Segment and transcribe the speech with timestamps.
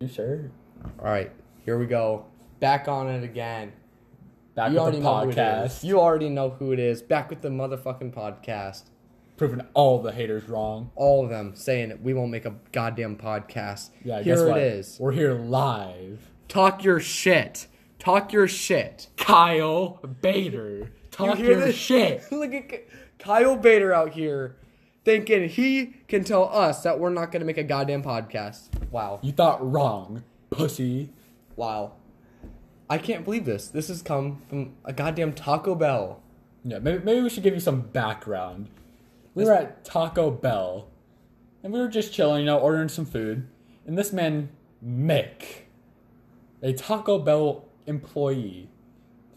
[0.00, 0.52] You sure?
[1.00, 1.32] All right,
[1.64, 2.26] here we go.
[2.60, 3.72] Back on it again.
[4.54, 5.82] Back you with the podcast.
[5.82, 7.02] You already know who it is.
[7.02, 8.84] Back with the motherfucking podcast.
[9.36, 10.92] Proving all the haters wrong.
[10.94, 13.90] All of them saying we won't make a goddamn podcast.
[14.04, 14.60] Yeah, here guess it what?
[14.60, 14.96] is.
[15.00, 16.30] We're here live.
[16.46, 17.66] Talk your shit.
[17.98, 19.08] Talk your shit.
[19.16, 20.92] Kyle Bader.
[21.10, 21.74] Talk your this?
[21.74, 22.22] shit.
[22.30, 22.84] Look at
[23.18, 24.58] Kyle Bader out here
[25.08, 28.68] thinking he can tell us that we're not going to make a goddamn podcast.
[28.90, 29.20] Wow.
[29.22, 31.08] You thought wrong, pussy.
[31.56, 31.92] Wow.
[32.90, 33.68] I can't believe this.
[33.68, 36.20] This has come from a goddamn Taco Bell.
[36.62, 38.68] Yeah, maybe, maybe we should give you some background.
[39.34, 40.88] We were at Taco Bell,
[41.62, 43.48] and we were just chilling, you know, ordering some food.
[43.86, 44.50] And this man,
[44.86, 45.62] Mick,
[46.62, 48.68] a Taco Bell employee,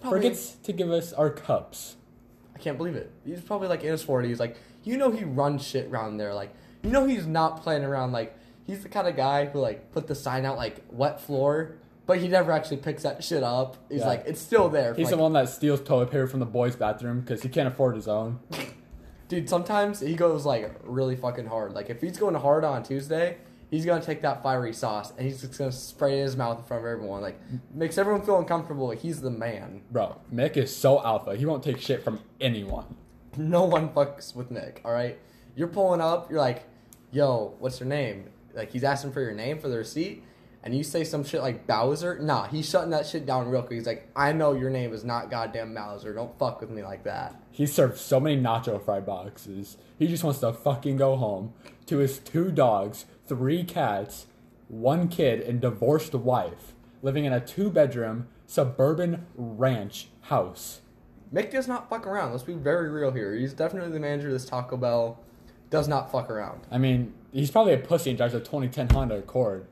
[0.02, 1.96] Probably- forgets to give us our cups.
[2.54, 3.10] I can't believe it.
[3.24, 4.38] He's probably like in his 40s.
[4.38, 6.34] Like, you know, he runs shit around there.
[6.34, 6.54] Like,
[6.84, 8.12] you know, he's not playing around.
[8.12, 11.76] Like, he's the kind of guy who, like, put the sign out, like, wet floor,
[12.06, 13.78] but he never actually picks that shit up.
[13.90, 14.08] He's Yeah.
[14.08, 14.94] like, it's still there.
[14.94, 17.68] He's like, the one that steals toilet paper from the boys' bathroom because he can't
[17.68, 18.40] afford his own.
[19.28, 21.74] Dude, sometimes he goes, like, really fucking hard.
[21.74, 23.38] Like, if he's going hard on Tuesday,
[23.70, 26.24] he's going to take that fiery sauce and he's just going to spray it in
[26.24, 27.22] his mouth in front of everyone.
[27.22, 27.40] Like,
[27.74, 28.88] makes everyone feel uncomfortable.
[28.90, 29.84] Like, he's the man.
[29.90, 31.36] Bro, Mick is so alpha.
[31.38, 32.96] He won't take shit from anyone.
[33.38, 35.18] No one fucks with Nick, all right?
[35.56, 36.64] You're pulling up, you're like,
[37.12, 38.30] yo, what's your name?
[38.54, 40.24] Like, he's asking for your name for the receipt,
[40.64, 42.20] and you say some shit like Bowser.
[42.20, 43.78] Nah, he's shutting that shit down real quick.
[43.78, 46.14] He's like, I know your name is not goddamn Bowser.
[46.14, 47.42] Don't fuck with me like that.
[47.52, 49.78] He served so many nacho fry boxes.
[49.98, 51.54] He just wants to fucking go home
[51.86, 54.28] to his two dogs, three cats,
[54.68, 60.82] one kid, and divorced wife, living in a two bedroom suburban ranch house.
[61.34, 62.32] Mick does not fuck around.
[62.32, 63.34] Let's be very real here.
[63.34, 65.20] He's definitely the manager of this Taco Bell.
[65.70, 66.62] Does not fuck around.
[66.70, 69.66] I mean, he's probably a pussy and drives a 2010 Honda Accord.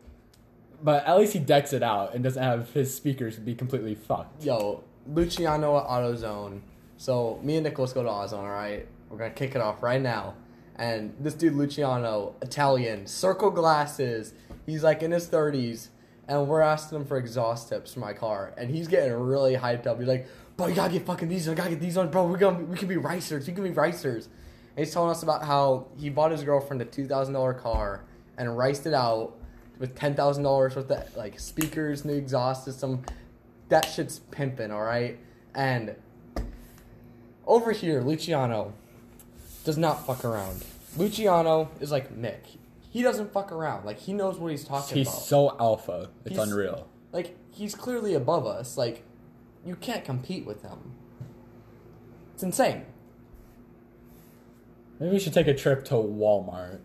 [0.81, 4.45] But at least he decks it out and doesn't have his speakers be completely fucked.
[4.45, 6.61] Yo, Luciano at AutoZone.
[6.95, 8.87] So me and Nicholas go to AutoZone, alright?
[9.09, 10.35] We're gonna kick it off right now.
[10.77, 14.33] And this dude Luciano, Italian, circle glasses,
[14.65, 15.89] he's like in his thirties,
[16.29, 19.87] and we're asking him for exhaust tips for my car, and he's getting really hyped
[19.87, 19.99] up.
[19.99, 20.27] He's like,
[20.59, 21.47] "Bro, you gotta get fucking these.
[21.49, 22.25] I gotta get these on, bro.
[22.27, 23.47] We're gonna, we can be racers.
[23.47, 24.25] We can be racers."
[24.75, 28.03] And he's telling us about how he bought his girlfriend a two thousand dollar car
[28.37, 29.35] and riced it out
[29.79, 33.03] with ten thousand dollars worth of like speakers, new exhaust system.
[33.69, 35.17] That shit's pimping, all right.
[35.55, 35.95] And
[37.45, 38.73] over here, Luciano
[39.63, 40.63] does not fuck around.
[40.97, 42.57] Luciano is like Mick.
[42.91, 43.85] He doesn't fuck around.
[43.85, 45.17] Like he knows what he's talking He's about.
[45.19, 46.09] He's so alpha.
[46.25, 46.87] It's He's- unreal.
[47.11, 48.77] like he's clearly above us.
[48.77, 49.03] Like
[49.65, 50.93] you can't compete with them.
[52.33, 52.85] It's insane,
[54.99, 56.79] Maybe we should take a trip to Walmart.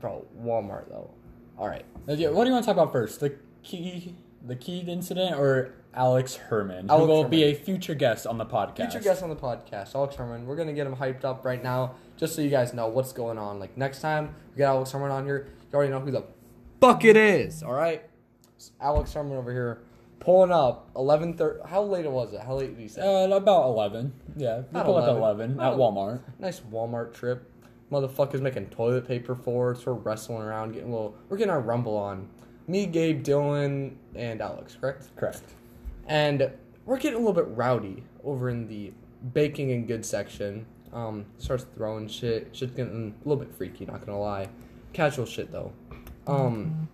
[0.00, 0.24] bro.
[0.40, 1.10] Walmart though.
[1.56, 1.84] All right.
[2.04, 3.20] What do you want to talk about first?
[3.20, 8.26] The key, the key incident, or Alex Herman, Alex who will be a future guest
[8.26, 8.76] on the podcast?
[8.76, 10.46] Future guest on the podcast, Alex Herman.
[10.46, 13.38] We're gonna get him hyped up right now, just so you guys know what's going
[13.38, 13.60] on.
[13.60, 16.24] Like next time we get Alex Herman on here, you already know who the
[16.80, 17.62] fuck it is.
[17.62, 18.02] All right,
[18.56, 19.82] It's Alex Herman over here,
[20.24, 21.60] pulling up eleven thirty.
[21.68, 22.40] How late was it?
[22.40, 23.02] How late did he say?
[23.02, 24.12] Uh, about eleven.
[24.36, 25.16] Yeah, we up at 11.
[25.16, 26.20] eleven at Walmart.
[26.38, 27.50] nice Walmart trip.
[27.92, 29.84] Motherfuckers making toilet paper for us.
[29.86, 31.14] We're wrestling around, getting a little.
[31.28, 32.28] We're getting our rumble on.
[32.66, 34.76] Me, Gabe, Dylan, and Alex.
[34.80, 35.14] Correct.
[35.16, 35.42] Correct.
[36.06, 36.50] and
[36.86, 38.92] we're getting a little bit rowdy over in the
[39.32, 40.66] baking and good section.
[40.92, 42.48] Um, starts throwing shit.
[42.52, 44.48] Shit's getting a little bit freaky, not gonna lie.
[44.92, 45.72] Casual shit though.
[46.26, 46.88] Um,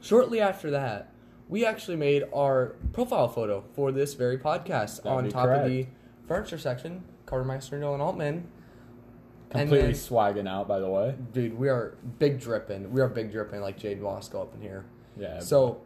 [0.00, 1.11] shortly after that,
[1.52, 5.86] we actually made our profile photo for this very podcast That'd on top of the
[6.26, 7.04] furniture section.
[7.26, 8.48] Carter Meister and Altman.
[9.50, 11.14] Completely then- swagging out, by the way.
[11.34, 12.90] Dude, we are big dripping.
[12.90, 14.86] We are big dripping like Jade Wasco up in here.
[15.14, 15.40] Yeah.
[15.40, 15.82] So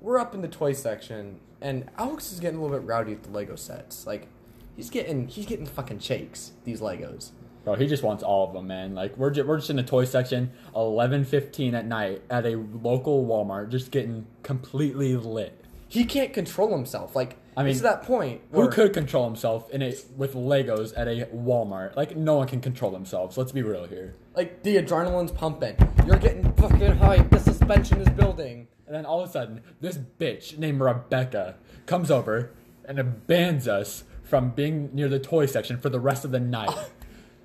[0.00, 3.24] we're up in the toy section, and Alex is getting a little bit rowdy with
[3.24, 4.06] the Lego sets.
[4.06, 4.26] Like
[4.74, 6.52] he's getting he's getting fucking shakes.
[6.64, 7.32] These Legos.
[7.64, 8.94] Bro, he just wants all of them, man.
[8.94, 12.56] Like we're just, we're just in the toy section, eleven fifteen at night at a
[12.56, 15.56] local Walmart, just getting completely lit.
[15.88, 17.14] He can't control himself.
[17.16, 18.40] Like I mean, it's to that point.
[18.52, 21.96] Who where- could control himself in a with Legos at a Walmart?
[21.96, 23.36] Like no one can control themselves.
[23.36, 24.14] Let's be real here.
[24.34, 25.76] like the adrenaline's pumping.
[26.06, 27.30] You're getting fucking hyped.
[27.30, 28.68] The suspension is building.
[28.86, 31.56] And then all of a sudden, this bitch named Rebecca
[31.86, 32.52] comes over
[32.84, 36.70] and bans us from being near the toy section for the rest of the night.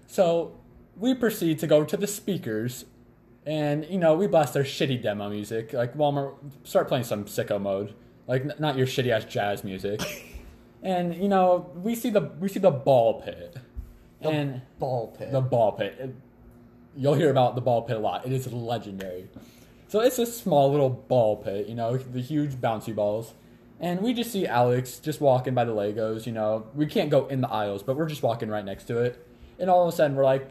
[0.07, 0.55] so
[0.97, 2.85] we proceed to go to the speakers
[3.45, 5.71] and, you know, we blast their shitty demo music.
[5.73, 7.93] Like, Walmart, start playing some sicko mode.
[8.27, 10.01] Like, n- not your shitty ass jazz music.
[10.83, 13.55] and, you know, we see the we see the ball pit.
[14.21, 15.31] The and ball pit.
[15.31, 15.95] the ball pit.
[15.99, 16.15] It-
[16.97, 18.25] you'll hear about the ball pit a lot.
[18.25, 19.27] It is legendary.
[19.89, 23.33] So it's a small little ball pit, you know, the huge bouncy balls.
[23.79, 26.65] And we just see Alex just walking by the Legos, you know.
[26.73, 29.27] We can't go in the aisles, but we're just walking right next to it.
[29.59, 30.49] And all of a sudden we're like,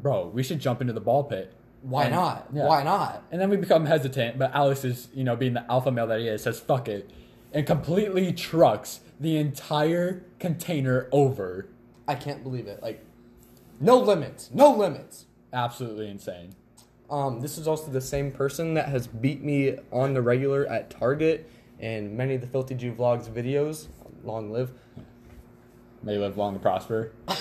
[0.00, 1.52] bro, we should jump into the ball pit.
[1.82, 2.48] Why And- not?
[2.52, 2.66] yeah.
[2.66, 3.22] Why not?
[3.30, 6.20] And then we become hesitant, but Alex is, you know, being the alpha male that
[6.20, 7.10] he is, says fuck it.
[7.52, 11.68] And completely trucks the entire container over.
[12.08, 12.82] I can't believe it.
[12.82, 13.04] Like,
[13.80, 14.50] no limits.
[14.52, 15.26] No limits.
[15.52, 16.54] Absolutely insane.
[17.10, 20.90] Um, this is also the same person that has beat me on the regular at
[20.90, 21.48] Target
[21.78, 23.86] and many of the Filthy Jew Vlogs videos.
[24.24, 24.72] Long live.
[26.02, 27.12] May live long and prosper.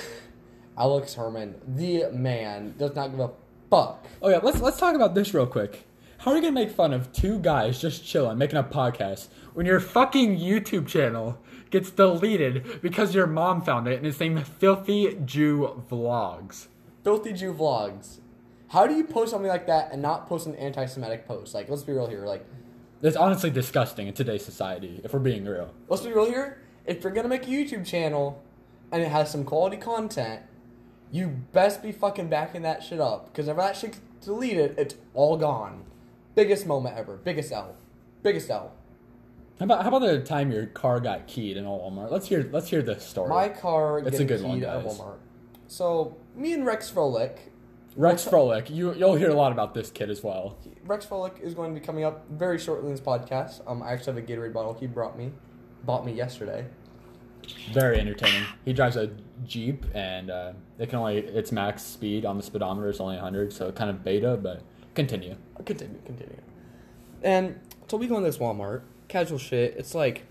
[0.77, 3.29] Alex Herman, the man, does not give a
[3.69, 4.05] fuck.
[4.21, 5.85] Oh yeah, let's let's talk about this real quick.
[6.19, 9.65] How are you gonna make fun of two guys just chilling, making a podcast, when
[9.65, 11.37] your fucking YouTube channel
[11.69, 16.67] gets deleted because your mom found it and it's named Filthy Jew Vlogs?
[17.03, 18.19] Filthy Jew Vlogs.
[18.69, 21.53] How do you post something like that and not post an anti Semitic post?
[21.53, 22.25] Like, let's be real here.
[22.25, 22.45] Like,
[23.01, 25.73] It's honestly disgusting in today's society, if we're being real.
[25.89, 26.59] let's be real here.
[26.85, 28.41] If you're gonna make a YouTube channel
[28.91, 30.41] and it has some quality content,
[31.13, 33.27] you best be fucking backing that shit up.
[33.27, 35.85] Because if that shit gets deleted, it's all gone.
[36.33, 37.17] Biggest moment ever.
[37.17, 37.75] Biggest L.
[38.23, 38.73] Biggest L.
[39.59, 42.09] How about how about the time your car got keyed in a Walmart?
[42.09, 43.29] Let's hear let's hear the story.
[43.29, 44.83] My car It's a good one, keyed at.
[44.83, 45.17] Walmart.
[45.67, 47.37] So me and Rex Froelich,
[47.95, 50.57] Rex Froelich, you you'll hear a lot about this kid as well.
[50.83, 53.61] Rex Froelich is going to be coming up very shortly in this podcast.
[53.67, 55.31] Um, I actually have a Gatorade bottle he brought me,
[55.85, 56.65] bought me yesterday.
[57.71, 58.45] Very entertaining.
[58.65, 59.11] He drives a
[59.45, 63.51] Jeep and uh, it can only its max speed on the speedometer is only 100,
[63.51, 64.61] so kind of beta, but
[64.95, 65.35] continue.
[65.65, 66.37] Continue, continue.
[67.23, 69.75] And so we go in this Walmart, casual shit.
[69.77, 70.25] It's like,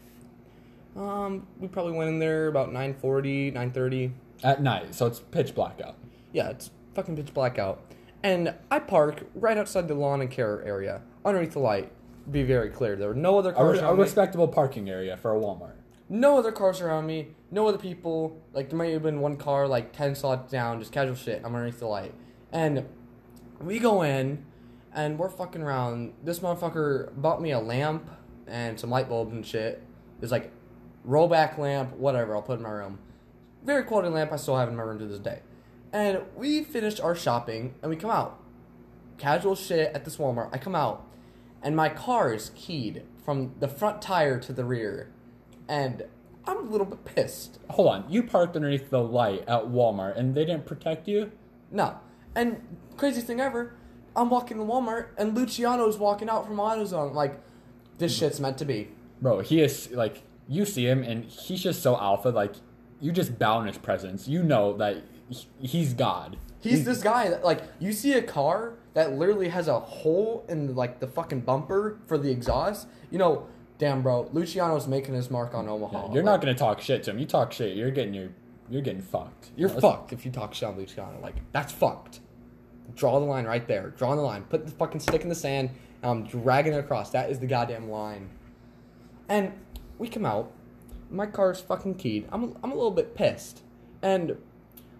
[0.96, 4.12] um, we probably went in there about 9.40, 9.30.
[4.44, 5.96] At night, so it's pitch black out.
[6.32, 7.80] Yeah, it's fucking pitch black out.
[8.22, 11.90] And I park right outside the lawn and care area, underneath the light.
[12.30, 15.34] Be very clear, there were no other A, cars re- a respectable parking area for
[15.34, 15.72] a Walmart.
[16.12, 18.38] No other cars around me, no other people.
[18.52, 21.40] Like there might have been one car like ten slots down, just casual shit.
[21.42, 22.12] I'm underneath the light,
[22.52, 22.84] and
[23.58, 24.44] we go in,
[24.94, 26.12] and we're fucking around.
[26.22, 28.10] This motherfucker bought me a lamp
[28.46, 29.82] and some light bulbs and shit.
[30.20, 30.52] It's like
[31.08, 32.36] rollback lamp, whatever.
[32.36, 32.98] I'll put in my room.
[33.64, 34.32] Very quality lamp.
[34.32, 35.40] I still have in my room to this day.
[35.94, 38.38] And we finished our shopping, and we come out.
[39.16, 40.50] Casual shit at this Walmart.
[40.52, 41.06] I come out,
[41.62, 45.10] and my car is keyed from the front tire to the rear
[45.68, 46.04] and
[46.46, 47.58] I'm a little bit pissed.
[47.70, 51.32] Hold on, you parked underneath the light at Walmart and they didn't protect you?
[51.70, 51.98] No.
[52.34, 52.60] And
[52.96, 53.74] craziest thing ever,
[54.16, 57.10] I'm walking to Walmart and Luciano's walking out from AutoZone.
[57.10, 57.40] I'm like,
[57.98, 58.88] this shit's meant to be.
[59.20, 62.28] Bro, he is like you see him and he's just so alpha.
[62.28, 62.54] Like
[63.00, 64.26] you just bow in his presence.
[64.26, 65.02] You know that
[65.60, 66.36] he's God.
[66.60, 70.74] He's this guy that like you see a car that literally has a hole in
[70.74, 72.86] like the fucking bumper for the exhaust.
[73.10, 73.46] You know,
[73.78, 76.12] damn bro, Luciano's making his mark on Omaha.
[76.12, 77.18] You're not gonna talk shit to him.
[77.18, 78.30] You talk shit, you're getting your
[78.70, 79.50] you're getting fucked.
[79.56, 81.20] You're Let's- fucked if you talk shit on Luciano.
[81.20, 82.20] Like that's fucked.
[82.94, 83.90] Draw the line right there.
[83.90, 84.44] Draw the line.
[84.44, 85.70] Put the fucking stick in the sand.
[86.02, 87.10] And I'm dragging it across.
[87.10, 88.28] That is the goddamn line.
[89.28, 89.52] And
[89.98, 90.52] we come out.
[91.10, 92.26] My car's fucking keyed.
[92.32, 93.62] I'm I'm a little bit pissed.
[94.02, 94.36] And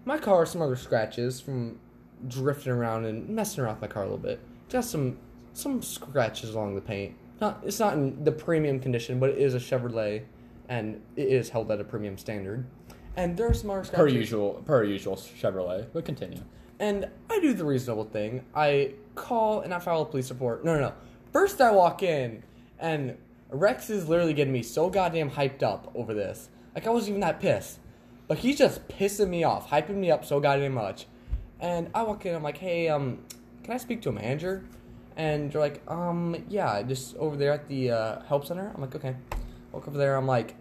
[0.05, 1.79] my car has some other scratches from
[2.27, 4.39] drifting around and messing around with my car a little bit.
[4.69, 5.17] Just some
[5.53, 7.15] some scratches along the paint.
[7.43, 10.23] Not it's not in the premium condition, but it is a Chevrolet,
[10.69, 12.65] and it is held at a premium standard.
[13.17, 14.13] And there are some other per scratches.
[14.13, 15.87] usual per usual Chevrolet.
[15.91, 16.39] But continue.
[16.79, 18.45] And I do the reasonable thing.
[18.55, 20.63] I call and I file a police report.
[20.63, 20.93] No, no, no.
[21.33, 22.43] First, I walk in,
[22.79, 23.17] and
[23.49, 26.47] Rex is literally getting me so goddamn hyped up over this.
[26.73, 27.79] Like, I wasn't even that pissed.
[28.29, 31.07] But he's just pissing me off, hyping me up so goddamn much.
[31.59, 33.25] And I walk in, I'm like, hey, um,
[33.65, 34.63] can I speak to a manager?
[35.15, 38.71] And they're like, um, yeah, just over there at the uh, help center.
[38.73, 39.15] I'm like, okay.
[39.71, 40.55] Walk over there, I'm like,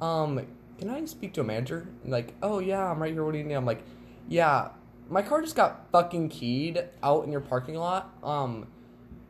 [0.00, 0.46] um,
[0.78, 1.88] can I speak to a manager?
[2.02, 3.24] And like, oh yeah, I'm right here.
[3.24, 3.54] What do you need?
[3.54, 3.82] I'm like,
[4.28, 4.68] yeah,
[5.08, 8.14] my car just got fucking keyed out in your parking lot.
[8.22, 8.66] Um,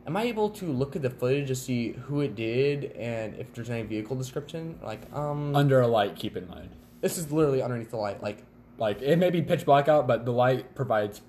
[0.05, 3.53] am I able to look at the footage to see who it did and if
[3.53, 4.79] there's any vehicle description?
[4.83, 6.69] Like, um, Under a light, keep in mind.
[7.01, 8.21] this is literally underneath the light.
[8.23, 8.43] Like
[8.77, 11.21] Like it may be pitch black out, but the light provides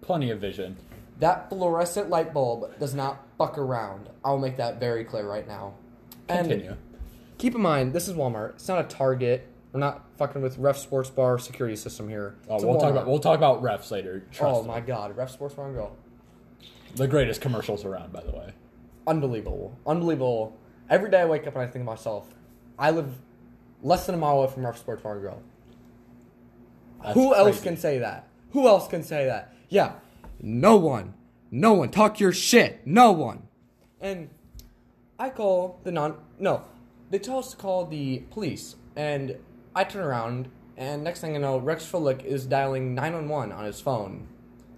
[0.00, 0.76] plenty of vision.
[1.20, 4.08] That fluorescent light bulb does not fuck around.
[4.24, 5.74] I'll make that very clear right now.
[6.28, 6.76] And Continue.
[7.38, 8.54] keep in mind, this is Walmart.
[8.54, 9.46] It's not a Target.
[9.72, 12.34] We're not fucking with Ref Sports Bar security system here.
[12.48, 14.24] Oh, It's a we'll talk about we'll talk about refs later.
[14.32, 14.68] Trust Oh me.
[14.68, 15.96] my god, Ref Sports Bar and Grill.
[16.96, 18.52] The greatest commercials around, by the way.
[19.06, 19.76] Unbelievable.
[19.86, 20.56] Unbelievable.
[20.88, 22.26] Every day I wake up and I think to myself,
[22.78, 23.12] I live
[23.82, 25.42] less than a mile away from Ref Sports Bar and Grill.
[27.02, 27.62] That's Who else crazy.
[27.62, 28.28] can say that?
[28.50, 29.54] Who else can say that?
[29.68, 29.92] Yeah.
[30.40, 31.14] No one.
[31.50, 31.90] No one.
[31.90, 32.86] Talk your shit.
[32.86, 33.42] No one.
[34.00, 34.30] And
[35.18, 36.16] I call the non.
[36.38, 36.64] No,
[37.10, 38.76] they tell us to call the police.
[38.96, 39.36] And
[39.74, 43.80] I turn around, and next thing I know, Rex Froelich is dialing 911 on his
[43.80, 44.28] phone.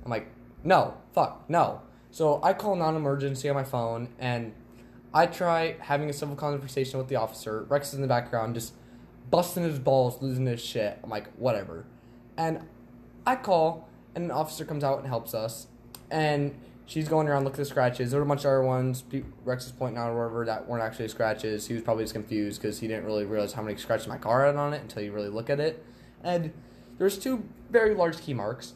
[0.04, 0.26] I'm like,
[0.64, 1.83] no, fuck, no.
[2.11, 4.52] So I call non emergency on my phone, and
[5.14, 7.62] I try having a civil conversation with the officer.
[7.69, 8.75] Rex is in the background, just
[9.31, 10.99] busting his balls, losing his shit.
[11.02, 11.87] I'm like, whatever.
[12.37, 12.66] And
[13.26, 15.66] I call, an officer comes out and helps us.
[16.11, 16.54] And
[16.87, 18.11] she's going around looking at the scratches.
[18.11, 19.04] There were a bunch of other ones.
[19.45, 21.66] Rex is pointing out or whatever that weren't actually scratches.
[21.66, 24.47] He was probably just confused because he didn't really realize how many scratches my car
[24.47, 25.85] had on it until you really look at it.
[26.23, 26.52] And
[26.99, 28.75] there's two very large key marks.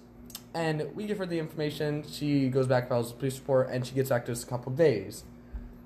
[0.55, 2.03] And we give her the information.
[2.11, 4.73] She goes back, files a police report, and she gets back to us a couple
[4.73, 5.25] days.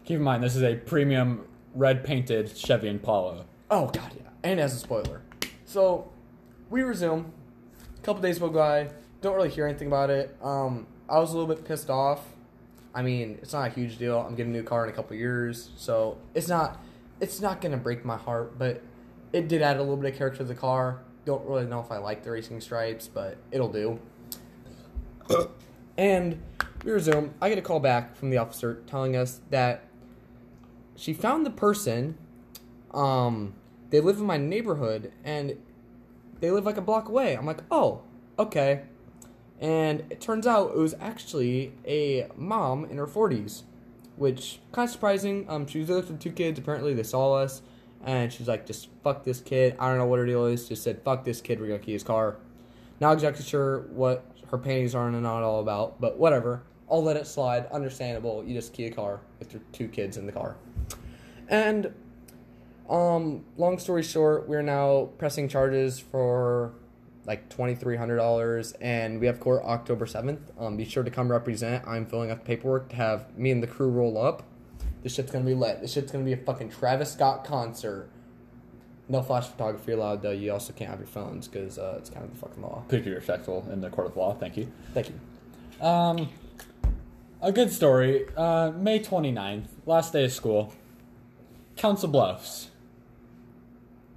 [0.04, 3.46] Keep in mind, this is a premium red painted Chevy Impala.
[3.70, 5.22] Oh god, yeah, and as a spoiler.
[5.64, 6.10] So
[6.68, 7.32] we resume.
[7.98, 8.90] A couple days go by.
[9.20, 10.36] Don't really hear anything about it.
[10.42, 12.24] Um, I was a little bit pissed off.
[12.94, 14.18] I mean, it's not a huge deal.
[14.18, 16.80] I'm getting a new car in a couple years, so it's not
[17.20, 18.58] it's not gonna break my heart.
[18.58, 18.82] But
[19.32, 21.00] it did add a little bit of character to the car.
[21.24, 24.00] Don't really know if I like the racing stripes, but it'll do.
[25.98, 26.40] and
[26.84, 27.34] we resume.
[27.40, 29.84] I get a call back from the officer telling us that
[30.96, 32.16] she found the person.
[32.92, 33.54] Um,
[33.90, 35.56] they live in my neighborhood and
[36.40, 37.36] they live like a block away.
[37.36, 38.02] I'm like, oh,
[38.38, 38.82] okay.
[39.60, 43.62] And it turns out it was actually a mom in her 40s,
[44.16, 45.44] which kind of surprising.
[45.48, 46.58] Um, she was there with two kids.
[46.58, 47.60] Apparently, they saw us,
[48.02, 49.76] and she's like, just fuck this kid.
[49.78, 50.66] I don't know what her deal is.
[50.66, 51.60] Just said, fuck this kid.
[51.60, 52.36] We're gonna key his car.
[53.00, 56.62] Not exactly sure what her panties are and not all about, but whatever.
[56.90, 57.66] I'll let it slide.
[57.66, 58.42] Understandable.
[58.44, 60.56] You just key a car with your two kids in the car.
[61.48, 61.94] And
[62.88, 66.72] um, long story short, we're now pressing charges for
[67.30, 70.50] like twenty three hundred dollars, and we have court October seventh.
[70.58, 71.86] Um, be sure to come represent.
[71.86, 74.42] I'm filling out the paperwork to have me and the crew roll up.
[75.04, 75.80] This shit's gonna be lit.
[75.80, 78.08] This shit's gonna be a fucking Travis Scott concert.
[79.08, 80.32] No flash photography allowed, though.
[80.32, 82.82] You also can't have your phones because uh, it's kind of the fucking law.
[82.88, 84.34] Please be respectful in the court of law.
[84.34, 84.66] Thank you.
[84.92, 85.86] Thank you.
[85.86, 86.28] Um,
[87.40, 88.26] a good story.
[88.36, 90.72] Uh, May 29th, last day of school.
[91.76, 92.70] Council Bluffs.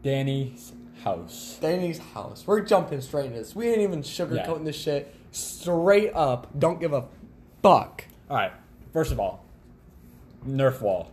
[0.01, 1.57] Danny's house.
[1.61, 2.43] Danny's house.
[2.45, 3.55] We're jumping straight into this.
[3.55, 4.63] We ain't even sugarcoating Yeah.
[4.65, 5.15] this shit.
[5.31, 6.47] Straight up.
[6.57, 7.05] Don't give a
[7.61, 8.05] fuck.
[8.29, 8.51] All right.
[8.91, 9.43] First of all,
[10.47, 11.11] Nerf wall.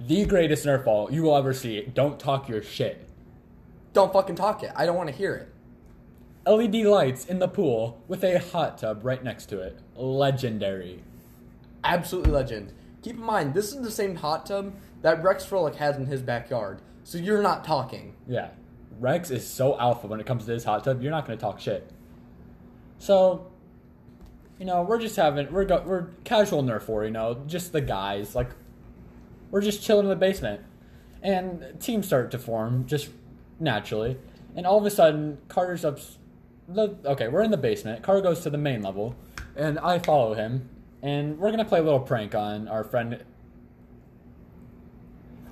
[0.00, 1.82] The greatest Nerf wall you will ever see.
[1.94, 3.08] Don't talk your shit.
[3.92, 4.72] Don't fucking talk it.
[4.76, 5.48] I don't want to hear it.
[6.46, 9.78] LED lights in the pool with a hot tub right next to it.
[9.96, 11.02] Legendary.
[11.82, 12.72] Absolutely legend.
[13.02, 16.20] Keep in mind, this is the same hot tub that Rex Froelich has in his
[16.22, 16.82] backyard.
[17.04, 18.14] So you're not talking.
[18.28, 18.48] Yeah.
[18.98, 21.02] Rex is so alpha when it comes to his hot tub.
[21.02, 21.90] You're not going to talk shit.
[22.98, 23.46] So,
[24.58, 27.04] you know, we're just having we're go, we're casual Nerf war.
[27.04, 28.50] You know, just the guys like
[29.50, 30.62] we're just chilling in the basement,
[31.22, 33.10] and teams start to form just
[33.60, 34.16] naturally.
[34.54, 35.98] And all of a sudden, Carter's up.
[36.68, 38.02] The okay, we're in the basement.
[38.02, 39.14] Carter goes to the main level,
[39.54, 40.68] and I follow him.
[41.02, 43.22] And we're gonna play a little prank on our friend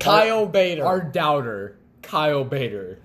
[0.01, 2.99] Kyle Bader our doubter, Kyle Bader.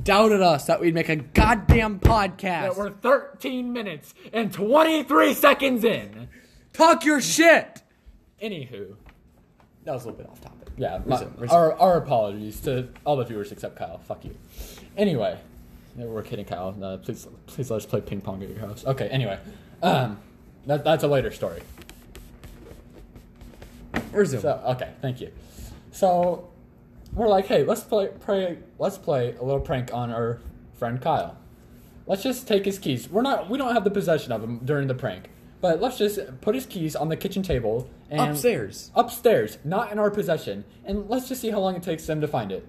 [0.00, 2.62] Doubted us that we'd make a goddamn podcast.
[2.62, 6.28] That we're 13 minutes and 23 seconds in.
[6.72, 7.82] Talk your shit.
[8.42, 8.94] Anywho,
[9.84, 10.68] That was a little bit off topic.
[10.76, 13.98] yeah, my- our, our apologies to all the viewers except Kyle.
[13.98, 14.34] Fuck you.
[14.96, 15.38] Anyway,
[15.96, 16.72] we're kidding, Kyle.
[16.72, 18.84] No, please, please let us play ping pong at your house.
[18.86, 19.08] Okay.
[19.08, 19.38] Anyway,
[19.82, 20.18] um,
[20.66, 21.60] that, that's a later story.
[24.12, 24.42] Resume.
[24.42, 25.30] So okay, thank you.
[25.90, 26.48] So
[27.14, 30.40] we're like, hey, let's play, play let's play a little prank on our
[30.74, 31.36] friend Kyle.
[32.06, 33.08] Let's just take his keys.
[33.08, 35.28] We're not we don't have the possession of them during the prank.
[35.60, 38.90] But let's just put his keys on the kitchen table and Upstairs.
[38.96, 40.64] Upstairs, not in our possession.
[40.84, 42.66] And let's just see how long it takes them to find it.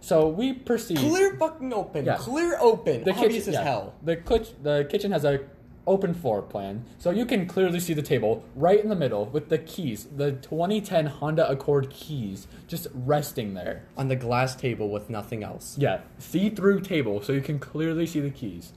[0.00, 0.98] So we proceed.
[0.98, 2.04] Clear fucking open.
[2.04, 2.16] Yeah.
[2.16, 3.02] Clear open.
[3.02, 3.64] the Obvious kitchen, as yeah.
[3.64, 3.94] hell.
[4.04, 5.40] The, kitch, the kitchen has a
[5.88, 9.48] open floor plan, so you can clearly see the table right in the middle with
[9.48, 13.84] the keys, the 2010 Honda Accord keys, just resting there.
[13.96, 15.76] On the glass table with nothing else.
[15.78, 18.72] Yeah, see-through table, so you can clearly see the keys.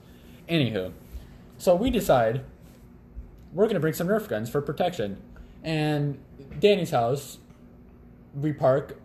[0.48, 0.92] Anywho,
[1.58, 2.44] so we decide
[3.52, 5.22] we're gonna bring some Nerf guns for protection,
[5.62, 6.18] and
[6.58, 7.38] Danny's house,
[8.34, 8.98] we park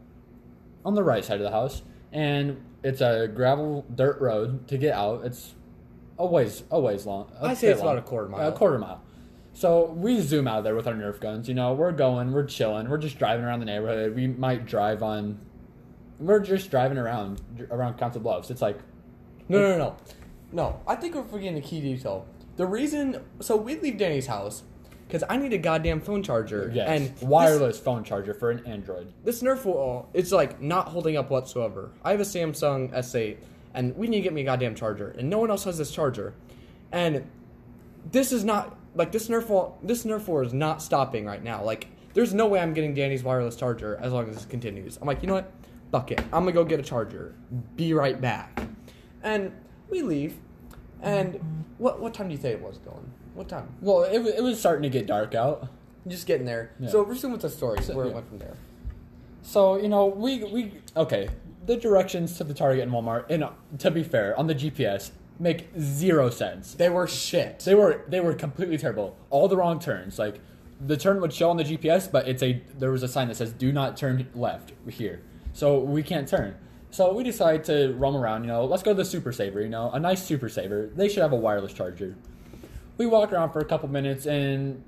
[0.86, 4.94] on the right side of the house, and it's a gravel dirt road to get
[4.94, 5.26] out.
[5.26, 5.54] It's
[6.20, 7.32] a ways a ways long.
[7.42, 8.48] I'd say it's about a quarter mile.
[8.48, 9.02] A quarter mile.
[9.54, 11.50] So we zoom out of there with our Nerf guns.
[11.50, 14.16] You know, we're going, we're chilling, we're just driving around the neighborhood.
[14.16, 15.40] We might drive on.
[16.20, 18.50] We're just driving around around Council Bluffs.
[18.52, 18.80] It's like
[19.50, 19.96] No, no, no, no.
[20.52, 22.28] no I think we're forgetting a key detail.
[22.56, 24.64] The reason, so we leave Danny's house,
[25.08, 26.72] because I need a goddamn phone charger.
[26.74, 26.88] Yes.
[26.90, 29.14] And this- wireless phone charger for an Android.
[29.24, 31.92] this Nerf wall it's like not holding up whatsoever.
[32.04, 33.38] I have a Samsung S8
[33.77, 35.91] and we need to get me a goddamn charger and no one else has this
[35.91, 36.34] charger.
[36.91, 37.29] And
[38.12, 41.63] this is not like this Nerf wall this Nerf war is not stopping right now.
[41.63, 44.98] Like there's no way I'm getting Danny's wireless charger as long as this continues.
[44.98, 45.51] I'm like, you know what?
[45.91, 46.19] Fuck it.
[46.34, 47.36] I'm gonna go get a charger.
[47.75, 48.60] Be right back.
[49.22, 49.51] And
[49.89, 50.36] we leave.
[51.01, 51.62] And mm-hmm.
[51.77, 53.12] what what time do you think it was going?
[53.36, 53.69] What time?
[53.81, 55.69] Well, it, it was starting to get dark out.
[56.07, 56.72] Just getting there.
[56.79, 56.89] Yeah.
[56.89, 58.15] So resume with the story So- where it yeah.
[58.15, 58.55] went from there.
[59.43, 61.29] So you know, we we okay.
[61.68, 65.12] The directions to the Target and Walmart, and uh, to be fair, on the GPS
[65.40, 66.74] make zero sense.
[66.74, 67.60] They were shit.
[67.60, 69.16] They were they were completely terrible.
[69.30, 70.18] All the wrong turns.
[70.18, 70.40] Like
[70.80, 73.36] the turn would show on the GPS, but it's a there was a sign that
[73.36, 75.22] says "Do not turn left" here,
[75.54, 76.56] so we can't turn.
[76.90, 78.44] So we decide to roam around.
[78.44, 79.62] You know, let's go to the Super Saver.
[79.62, 80.90] You know, a nice Super Saver.
[80.96, 82.16] They should have a wireless charger.
[82.98, 84.84] We walk around for a couple minutes and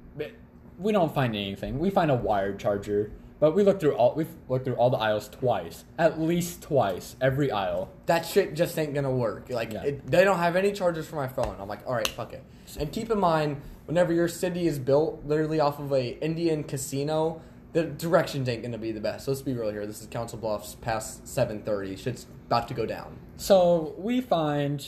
[0.79, 1.77] we don't find anything.
[1.77, 4.97] We find a wired charger, but we look through all we looked through all the
[4.97, 7.89] aisles twice, at least twice, every aisle.
[8.05, 9.49] that shit just ain't gonna work.
[9.49, 9.83] Like Yeah.
[9.83, 11.55] it, they don't have any chargers for my phone.
[11.59, 12.43] I'm like, all right, fuck it.
[12.79, 17.41] And keep in mind, whenever your city is built literally off of a Indian casino,
[17.73, 19.25] the directions ain't gonna be the best.
[19.25, 19.85] So let's be real here.
[19.85, 21.95] This is Council Bluffs past 7:30.
[21.97, 23.17] Shit's about to go down.
[23.37, 24.85] So we find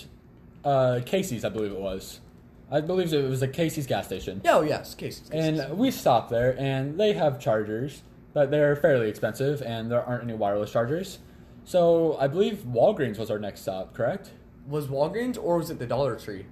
[0.66, 2.20] uh, Casey's, I believe it was.
[2.70, 4.42] I believe it was a Casey's gas station.
[4.48, 5.30] Oh yes, Casey's.
[5.32, 8.02] And we stop there, and they have chargers,
[8.34, 11.20] but they're fairly expensive, and there aren't any wireless chargers.
[11.64, 14.32] So I believe Walgreens was our next stop, correct?
[14.68, 16.46] was Walgreens or was it the Dollar Tree?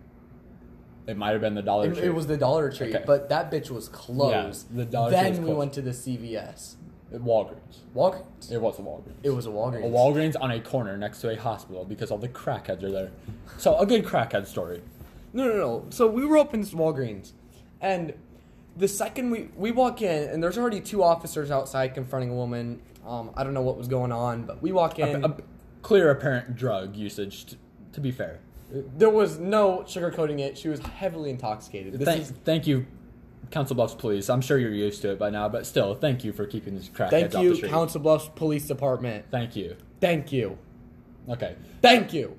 [1.07, 2.07] It might have been the Dollar It, Tree.
[2.07, 3.03] it was the Dollar Tree, Okay.
[3.05, 4.65] but that bitch was closed.
[4.71, 5.57] Yeah, the Dollar Tree then we closed.
[5.59, 6.75] went to the CVS.
[7.13, 7.77] Walgreens.
[7.95, 8.51] Walgreens.
[8.51, 9.13] It was a Walgreens.
[9.23, 9.85] It was a Walgreens.
[9.85, 13.11] A Walgreens on a corner next to a hospital because all the crackheads are there.
[13.57, 14.81] So a good crackhead story.
[15.33, 15.85] No, no, no.
[15.91, 17.31] So we were up in Walgreens,
[17.79, 18.13] and
[18.79, 22.81] the second we we walk in, and there's already two officers outside confronting a woman.
[23.05, 25.23] Um, I don't know what was going on, but we walk in.
[25.23, 25.37] A, a
[25.81, 27.45] clear apparent drug usage.
[27.45, 27.57] t-
[27.91, 28.39] to be fair,
[28.97, 30.57] there was no sugarcoating it.
[30.57, 31.93] She was heavily intoxicated.
[31.93, 32.85] This thank, is thank you,
[33.51, 34.29] Council Bluffs Police.
[34.29, 36.89] I'm sure you're used to it by now, but still, thank you for keeping these
[36.89, 37.71] crackheads thank off the you, street.
[37.71, 39.25] Council Bluffs Police Department.
[39.29, 39.75] Thank you.
[39.99, 40.57] Thank you,
[41.27, 41.55] Okay.
[41.81, 42.38] thank you.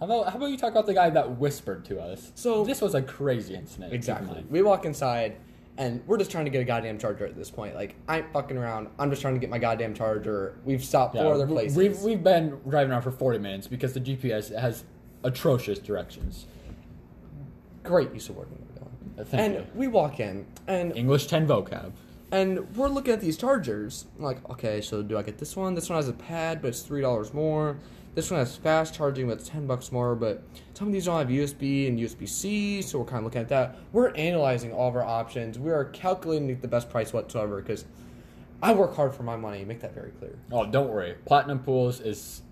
[0.00, 2.32] How about how about you talk about the guy that whispered to us?
[2.34, 3.92] So- this was a crazy incident.
[3.92, 4.44] Exactly.
[4.48, 5.36] We walk inside,
[5.76, 7.74] and we're just trying to get a goddamn charger at this point.
[7.74, 8.88] Like I ain't fucking around.
[8.98, 10.58] I'm just trying to get my goddamn charger.
[10.64, 11.76] We've stopped Yeah, four other places.
[11.76, 14.84] We've we've been driving around for 40 minutes because the GPS has
[15.22, 16.46] atrocious directions.
[17.82, 18.56] Great use of wording.
[19.18, 19.66] Uh, thank and you.
[19.74, 21.92] we walk in, and English 10 vocab.
[22.32, 24.06] And we're looking at these chargers.
[24.16, 25.74] I'm like, okay, so do I get this one?
[25.74, 27.76] This one has a pad, but it's three dollars more.
[28.14, 30.14] This one has fast charging, but it's ten bucks more.
[30.14, 30.42] But
[30.74, 33.48] some of these don't have USB and USB C, so we're kind of looking at
[33.48, 33.78] that.
[33.92, 35.58] We're analyzing all of our options.
[35.58, 37.84] We are calculating the best price whatsoever because
[38.62, 39.64] I work hard for my money.
[39.64, 40.36] Make that very clear.
[40.50, 41.16] Oh, don't worry.
[41.24, 42.42] Platinum Pools is.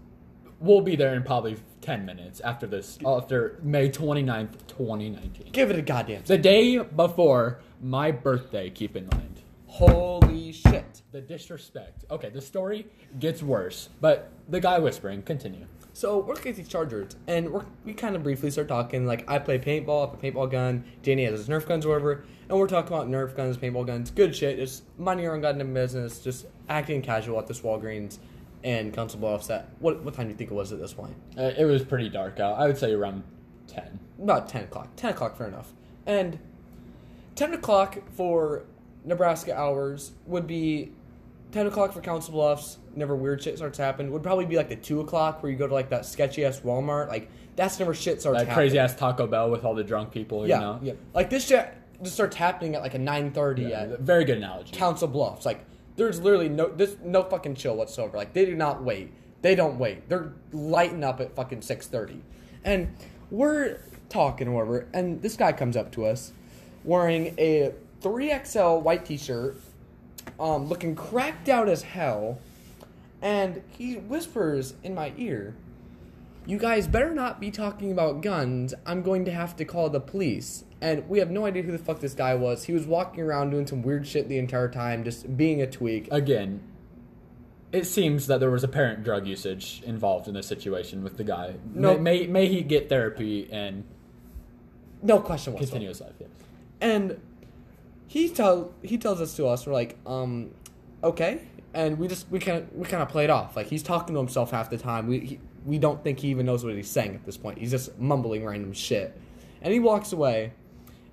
[0.61, 5.51] We'll be there in probably 10 minutes after this, after May 29th, 2019.
[5.53, 6.23] Give it a goddamn.
[6.25, 9.43] The day before my birthday, keep in mind.
[9.79, 11.03] Holy shit!
[11.13, 12.05] The disrespect.
[12.11, 12.89] Okay, the story
[13.21, 15.67] gets worse, but the guy whispering, continue.
[15.93, 19.07] So we're at these chargers, and we're, we kind of briefly start talking.
[19.07, 20.83] Like I play paintball, I have a paintball gun.
[21.05, 24.11] Danny has his Nerf guns, or whatever, and we're talking about Nerf guns, paintball guns,
[24.11, 24.57] good shit.
[24.57, 28.19] Just minding your own goddamn business, just acting casual at this Walgreens
[28.65, 29.49] and Council Bluffs.
[29.49, 31.15] At what what time do you think it was at this point?
[31.39, 32.59] Uh, it was pretty dark out.
[32.59, 33.23] I would say around
[33.69, 34.01] 10.
[34.25, 34.89] About ten o'clock.
[34.97, 35.73] Ten o'clock, fair enough.
[36.05, 36.41] And
[37.37, 38.65] ten o'clock for
[39.09, 40.93] Nebraska hours would be
[41.51, 42.79] ten o'clock for Council Bluffs.
[42.95, 45.67] never weird shit starts happening, would probably be like the two o'clock where you go
[45.67, 47.09] to like that sketchy ass Walmart.
[47.09, 48.45] Like that's never shit starts.
[48.45, 50.79] That crazy ass Taco Bell with all the drunk people, Yeah, you know?
[50.83, 50.93] yeah.
[51.15, 54.37] Like this shit just starts happening at like a nine thirty Yeah, at Very good
[54.39, 54.77] analogy.
[54.77, 55.45] Council Bluffs.
[55.47, 55.65] Like
[55.97, 58.17] there's literally no there's no fucking chill whatsoever.
[58.17, 59.13] Like they do not wait.
[59.41, 60.09] They don't wait.
[60.09, 62.23] They're lighting up at fucking six thirty,
[62.65, 62.89] and
[63.31, 64.89] we're talking or whatever.
[64.93, 66.33] And this guy comes up to us
[66.85, 69.57] wearing a three XL white T-shirt,
[70.39, 72.39] um, looking cracked out as hell,
[73.23, 75.55] and he whispers in my ear.
[76.47, 78.73] You guys better not be talking about guns.
[78.87, 80.65] I'm going to have to call the police.
[80.81, 82.65] And we have no idea who the fuck this guy was.
[82.65, 86.09] He was walking around doing some weird shit the entire time, just being a tweak.
[86.11, 86.63] Again,
[87.71, 91.57] it seems that there was apparent drug usage involved in this situation with the guy.
[91.75, 91.99] No.
[91.99, 93.85] May, may, may he get therapy and
[95.03, 95.71] No question whatsoever.
[95.71, 96.15] continue his life.
[96.19, 96.31] Yes.
[96.81, 97.21] And
[98.09, 100.51] he tell he tells us to us, we're like, um,
[101.05, 101.43] okay.
[101.75, 103.55] And we just we kind of we kind of play it off.
[103.55, 105.07] Like he's talking to himself half the time.
[105.07, 107.59] We he, we don't think he even knows what he's saying at this point.
[107.59, 109.17] He's just mumbling random shit.
[109.61, 110.55] And he walks away.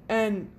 [0.07, 0.49] And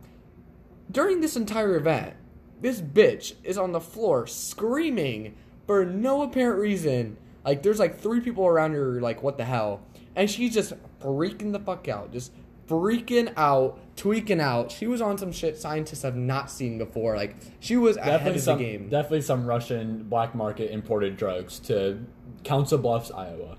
[0.90, 2.14] during this entire event,
[2.60, 5.34] this bitch is on the floor screaming
[5.66, 7.16] for no apparent reason.
[7.46, 9.80] Like there's like three people around her, like what the hell,
[10.14, 12.32] and she's just freaking the fuck out, just
[12.68, 14.70] freaking out, tweaking out.
[14.72, 17.16] She was on some shit scientists have not seen before.
[17.16, 18.88] Like she was ahead Definitely of some, the game.
[18.88, 22.04] definitely some Russian black market imported drugs to
[22.44, 23.58] Council Bluffs, Iowa.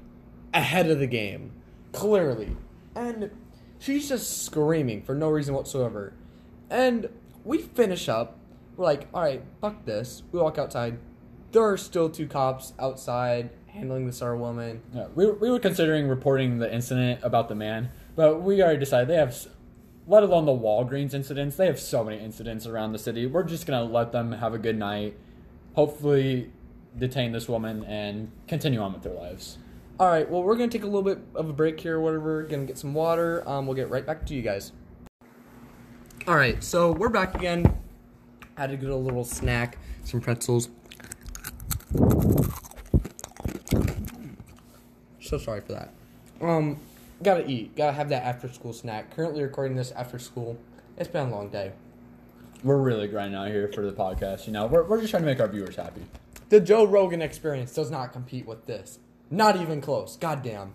[0.54, 1.52] ahead of the game,
[1.92, 2.56] clearly.
[2.96, 3.32] And
[3.80, 6.14] she's just screaming for no reason whatsoever.
[6.70, 7.10] And
[7.44, 8.38] we finish up.
[8.76, 10.24] We're like, all right, fuck this.
[10.32, 11.00] We walk outside.
[11.52, 14.82] There are still two cops outside handling this our woman.
[14.94, 19.08] Yeah, we, we were considering reporting the incident about the man, but we already decided
[19.08, 19.48] they have,
[20.08, 23.26] let alone the Walgreens incidents, they have so many incidents around the city.
[23.26, 25.16] We're just going to let them have a good night,
[25.76, 26.52] hopefully
[26.98, 29.60] detain this woman, and continue on with their lives.
[30.00, 32.44] All right, well, we're gonna take a little bit of a break here, or whatever.
[32.44, 33.44] Gonna get some water.
[33.50, 34.72] Um, we'll get right back to you guys.
[36.28, 37.80] All right, so we're back again.
[38.56, 40.70] Had to get a little snack, some pretzels.
[45.20, 45.94] So sorry for that.
[46.42, 46.80] Um,
[47.24, 47.76] gotta eat.
[47.76, 49.16] Gotta have that after school snack.
[49.16, 50.58] Currently recording this after school.
[50.98, 51.74] It's been a long day.
[52.64, 54.48] We're really grinding out here for the podcast.
[54.48, 56.02] You know, we're, we're just trying to make our viewers happy.
[56.50, 59.00] The Joe Rogan experience does not compete with this.
[59.30, 60.16] Not even close.
[60.16, 60.74] Goddamn.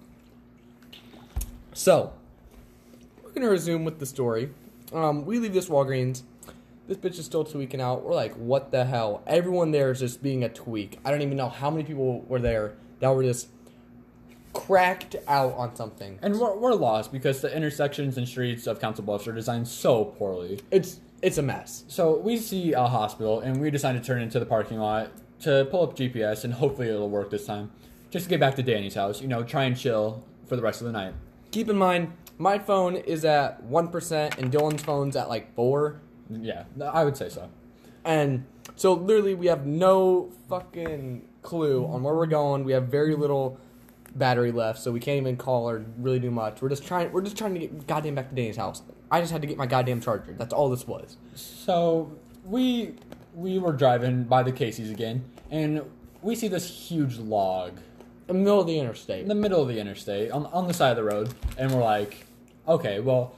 [1.72, 2.12] So,
[3.22, 4.50] we're gonna resume with the story.
[4.92, 6.22] Um, we leave this Walgreens.
[6.86, 8.04] This bitch is still tweaking out.
[8.04, 9.22] We're like, what the hell?
[9.26, 10.98] Everyone there is just being a tweak.
[11.04, 13.48] I don't even know how many people were there that were just
[14.72, 16.18] cracked out on something.
[16.22, 20.06] And we're, we're lost because the intersections and streets of Council Bluffs are designed so
[20.06, 20.60] poorly.
[20.70, 21.84] It's it's a mess.
[21.88, 25.68] So we see a hospital, and we decide to turn into the parking lot to
[25.70, 27.70] pull up GPS, and hopefully it'll work this time.
[28.10, 30.80] Just to get back to Danny's house, you know, try and chill for the rest
[30.80, 31.12] of the night.
[31.50, 36.00] Keep in mind, my phone is at one percent and Dylan's phone's at like four.
[36.30, 37.50] Yeah, I would say so.
[38.06, 42.64] And so literally we have no fucking clue on where we're going.
[42.64, 43.60] We have very little
[44.14, 46.60] battery left, so we can't even call or really do much.
[46.60, 48.82] We're just trying we're just trying to get goddamn back to Danny's house.
[49.10, 50.34] I just had to get my goddamn charger.
[50.38, 51.16] That's all this was.
[51.34, 52.12] So
[52.44, 52.94] we
[53.34, 55.82] we were driving by the Casey's again, and
[56.22, 57.78] we see this huge log
[58.28, 59.22] In the middle of the interstate.
[59.22, 61.82] in the middle of the interstate on on the side of the road, and we're
[61.82, 62.26] like,
[62.68, 63.34] okay, well,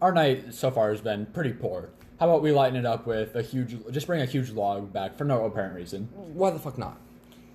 [0.00, 1.90] our night so far has been pretty poor.
[2.18, 5.16] How about we lighten it up with a huge, just bring a huge log back
[5.16, 6.08] for no apparent reason.
[6.12, 7.00] Why the fuck not?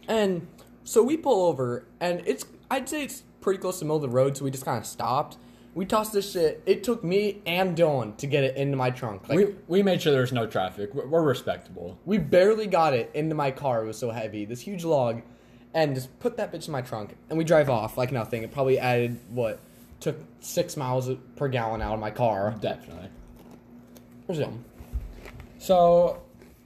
[0.09, 0.45] And
[0.87, 4.01] so we pull over and it's I'd say it's pretty close to the middle of
[4.03, 5.37] the road, so we just kinda stopped.
[5.75, 6.63] We tossed this shit.
[6.65, 9.27] It took me and Dylan to get it into my trunk.
[9.27, 10.93] Like we we made sure there was no traffic.
[10.93, 11.99] We're, we're respectable.
[12.05, 13.83] We barely got it into my car.
[13.83, 14.45] It was so heavy.
[14.45, 15.21] This huge log,
[15.73, 18.43] and just put that bitch in my trunk, and we drive off like nothing.
[18.43, 19.59] It probably added what
[19.99, 22.55] took six miles per gallon out of my car.
[22.61, 23.09] Definitely.
[24.27, 24.63] Resume.
[25.59, 26.21] So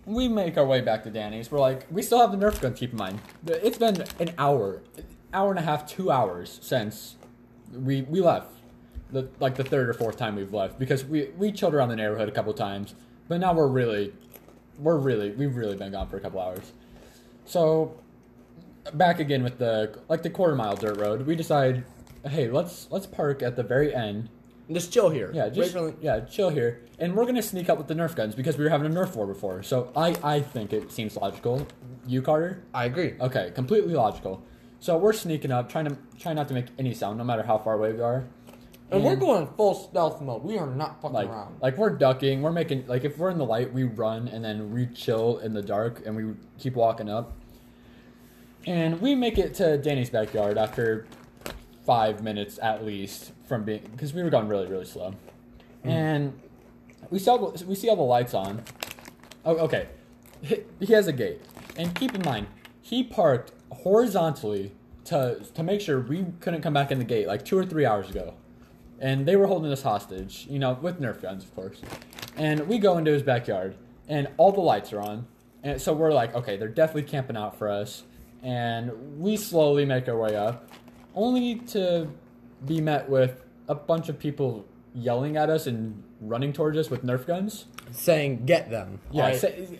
[0.05, 1.51] we make our way back to Danny's.
[1.51, 2.73] We're like, we still have the Nerf gun.
[2.73, 4.81] Keep in mind, it's been an hour,
[5.33, 7.15] hour and a half, two hours since
[7.71, 8.51] we we left.
[9.11, 11.97] The, like the third or fourth time we've left because we we chilled around the
[11.97, 12.95] neighborhood a couple times,
[13.27, 14.13] but now we're really,
[14.79, 16.71] we're really we've really been gone for a couple hours.
[17.43, 17.99] So
[18.93, 21.27] back again with the like the quarter mile dirt road.
[21.27, 21.83] We decide,
[22.25, 24.29] hey, let's let's park at the very end
[24.73, 25.31] Just chill here.
[25.33, 28.35] yeah, just from- yeah, chill here, and we're gonna sneak up with the Nerf guns
[28.35, 29.63] because we were having a Nerf war before.
[29.63, 31.67] So I I think it seems logical.
[32.07, 32.63] You Carter?
[32.73, 33.15] I agree.
[33.19, 34.43] Okay, completely logical.
[34.79, 37.57] So we're sneaking up, trying to try not to make any sound, no matter how
[37.59, 38.23] far away we are.
[38.89, 40.43] And we're going full stealth mode.
[40.43, 41.61] We are not fucking like around.
[41.61, 42.41] like we're ducking.
[42.41, 45.53] We're making like if we're in the light, we run and then we chill in
[45.53, 47.37] the dark and we keep walking up.
[48.67, 51.07] And we make it to Danny's backyard after
[51.85, 55.13] five minutes at least from being because we were going really really slow,
[55.83, 55.89] mm.
[55.89, 56.39] and
[57.09, 58.63] we saw we see all the lights on.
[59.43, 59.89] Oh, okay,
[60.41, 61.41] he, he has a gate,
[61.75, 62.47] and keep in mind
[62.81, 64.71] he parked horizontally
[65.03, 67.85] to to make sure we couldn't come back in the gate like two or three
[67.85, 68.35] hours ago,
[69.01, 71.81] and they were holding us hostage, you know, with Nerf guns of course,
[72.37, 73.75] and we go into his backyard
[74.07, 75.27] and all the lights are on,
[75.61, 78.03] and so we're like, okay, they're definitely camping out for us,
[78.43, 80.69] and we slowly make our way up,
[81.15, 82.07] only to
[82.65, 87.03] be met with a bunch of people yelling at us and running towards us with
[87.03, 87.65] Nerf guns.
[87.91, 88.99] Saying get them.
[89.11, 89.35] Yeah, Right?
[89.39, 89.79] say-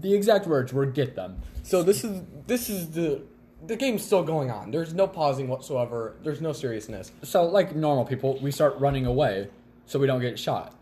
[0.00, 3.22] the exact words were "get them." So this is this is the
[3.66, 4.70] the game's still going on.
[4.70, 6.16] There's no pausing whatsoever.
[6.22, 7.10] There's no seriousness.
[7.22, 9.48] So, like normal people, we start running away
[9.86, 10.74] so we don't get shot.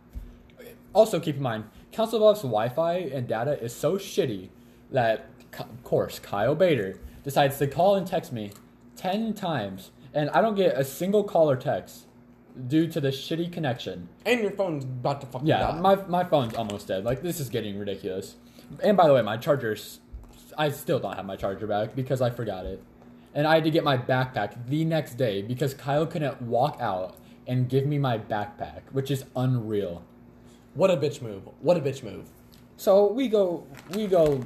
[0.93, 4.49] Also, keep in mind, Council Bluffs Wi-Fi and data is so shitty
[4.91, 5.27] that,
[5.59, 8.53] of course, Kyle Bader decides to call and text me
[8.97, 12.07] ten times, and I don't get a single call or text
[12.69, 14.09] due to the shitty connection.
[14.25, 15.81] And your phone's about to fucking Yeah, die.
[15.81, 17.05] my my phone's almost dead.
[17.05, 18.37] Like this is getting ridiculous.
[18.83, 20.01] And by the way, my charger's
[20.57, 22.83] I still don't have my charger back because I forgot it.
[23.35, 27.17] And I had to get my backpack the next day because Kyle couldn't walk out
[27.49, 30.05] and give me my backpack, which is unreal.
[30.75, 31.43] What a bitch move.
[31.61, 32.27] What a bitch move.
[32.77, 34.43] So we go we go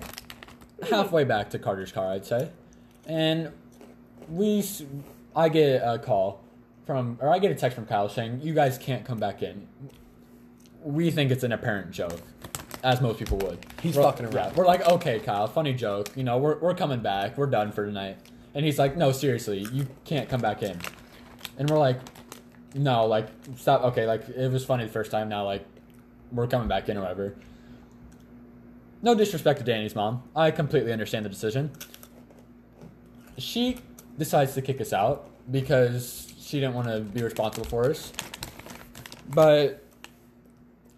[0.88, 2.48] halfway back to Carter's car, I'd say,
[3.07, 3.52] and
[4.31, 4.62] we
[5.36, 6.42] I get a call
[6.86, 9.66] from or I get a text from Kyle saying you guys can't come back in.
[10.82, 12.20] We think it's an apparent joke,
[12.82, 13.58] as most people would.
[13.82, 14.50] He's We're- fucking around.
[14.50, 16.10] Yeah, we're like, okay, Kyle, funny joke.
[16.16, 17.36] You know, we're we're coming back.
[17.36, 18.18] We're done for tonight.
[18.54, 20.78] And he's like, no, seriously, you can't come back in.
[21.58, 22.00] And we're like,
[22.74, 23.82] no, like stop.
[23.84, 25.28] Okay, like it was funny the first time.
[25.28, 25.64] Now, like
[26.32, 27.34] we're coming back in or whatever.
[29.02, 30.22] No disrespect to Danny's mom.
[30.34, 31.70] I completely understand the decision.
[33.36, 33.78] She
[34.18, 38.12] decides to kick us out because she didn't want to be responsible for us.
[39.28, 39.85] But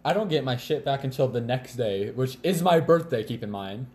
[0.05, 3.43] I don't get my shit back until the next day, which is my birthday, keep
[3.43, 3.87] in mind.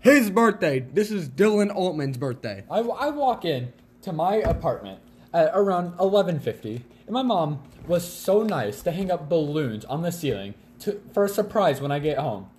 [0.00, 0.80] His birthday.
[0.80, 2.64] This is Dylan Altman's birthday.
[2.70, 4.98] I, I walk in to my apartment
[5.32, 10.12] at around 11:50, and my mom was so nice to hang up balloons on the
[10.12, 12.50] ceiling to for a surprise when I get home.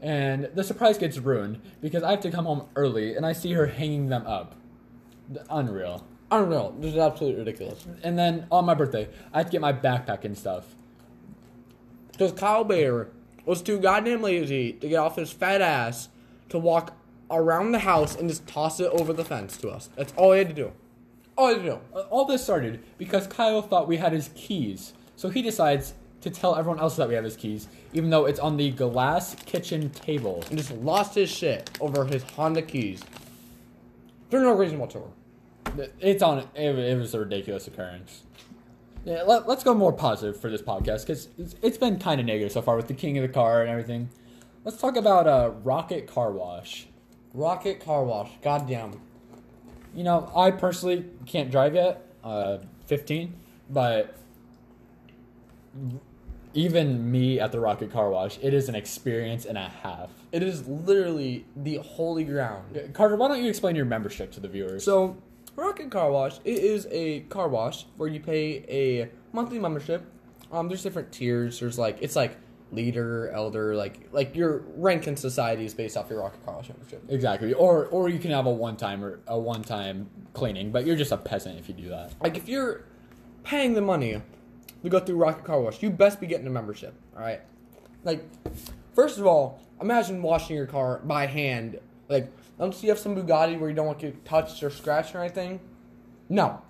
[0.00, 3.52] And the surprise gets ruined because I have to come home early and I see
[3.52, 4.54] her hanging them up.
[5.50, 6.04] Unreal.
[6.30, 6.74] Unreal.
[6.78, 7.86] This is absolutely ridiculous.
[8.02, 10.66] And then on my birthday, I have to get my backpack and stuff.
[12.12, 13.08] Because Kyle Bayer
[13.44, 16.08] was too goddamn lazy to get off his fat ass
[16.50, 16.94] to walk
[17.30, 19.88] around the house and just toss it over the fence to us.
[19.96, 20.72] That's all he had to do.
[21.36, 21.78] All he had to do.
[21.94, 24.92] Uh, All this started because Kyle thought we had his keys.
[25.16, 28.40] So he decides to tell everyone else that we have his keys, even though it's
[28.40, 30.42] on the glass kitchen table.
[30.48, 33.02] And just lost his shit over his Honda keys.
[34.30, 35.10] For no reason whatsoever.
[36.00, 36.38] It's on.
[36.54, 38.22] It, it was a ridiculous occurrence.
[39.04, 42.26] Yeah, let, us go more positive for this podcast because it's, it's been kind of
[42.26, 44.10] negative so far with the king of the car and everything.
[44.64, 46.88] Let's talk about uh, Rocket Car Wash.
[47.32, 48.30] Rocket car wash.
[48.42, 49.00] Goddamn.
[49.94, 53.34] You know, I personally can't drive yet, uh, 15,
[53.70, 54.18] but
[56.54, 60.10] even me at the Rocket Car Wash, it is an experience and a half.
[60.32, 62.90] It is literally the holy ground.
[62.92, 64.84] Carter, why don't you explain your membership to the viewers?
[64.84, 65.16] So,
[65.58, 70.04] Rocket Car Wash, it is a car wash where you pay a monthly membership.
[70.52, 71.58] Um, there's different tiers.
[71.58, 72.36] There's like it's like
[72.70, 76.68] leader, elder, like like your rank in society is based off your Rocket Car Wash
[76.68, 77.02] membership.
[77.08, 80.86] exactly, or or you can have a one time or a one time cleaning, but
[80.86, 82.14] you're just a peasant if you do that.
[82.22, 82.84] Like if you're
[83.42, 84.22] paying the money
[84.84, 86.94] to go through Rocket Car Wash, you best be getting a membership.
[87.16, 87.40] All right.
[88.04, 88.24] Like,
[88.94, 91.80] first of all, imagine washing your car by hand.
[92.08, 95.14] Like, don't you have some Bugatti where you don't want to get touched or scratched
[95.14, 95.60] or anything?
[96.28, 96.60] No.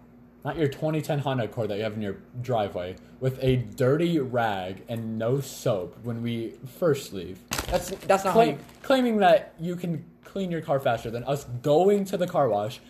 [0.45, 4.85] Not your 2010 Honda Accord that you have in your driveway with a dirty rag
[4.89, 7.41] and no soap when we first leave.
[7.67, 8.59] That's that's not how you.
[8.83, 12.81] claiming that you can clean your car faster than us going to the car wash,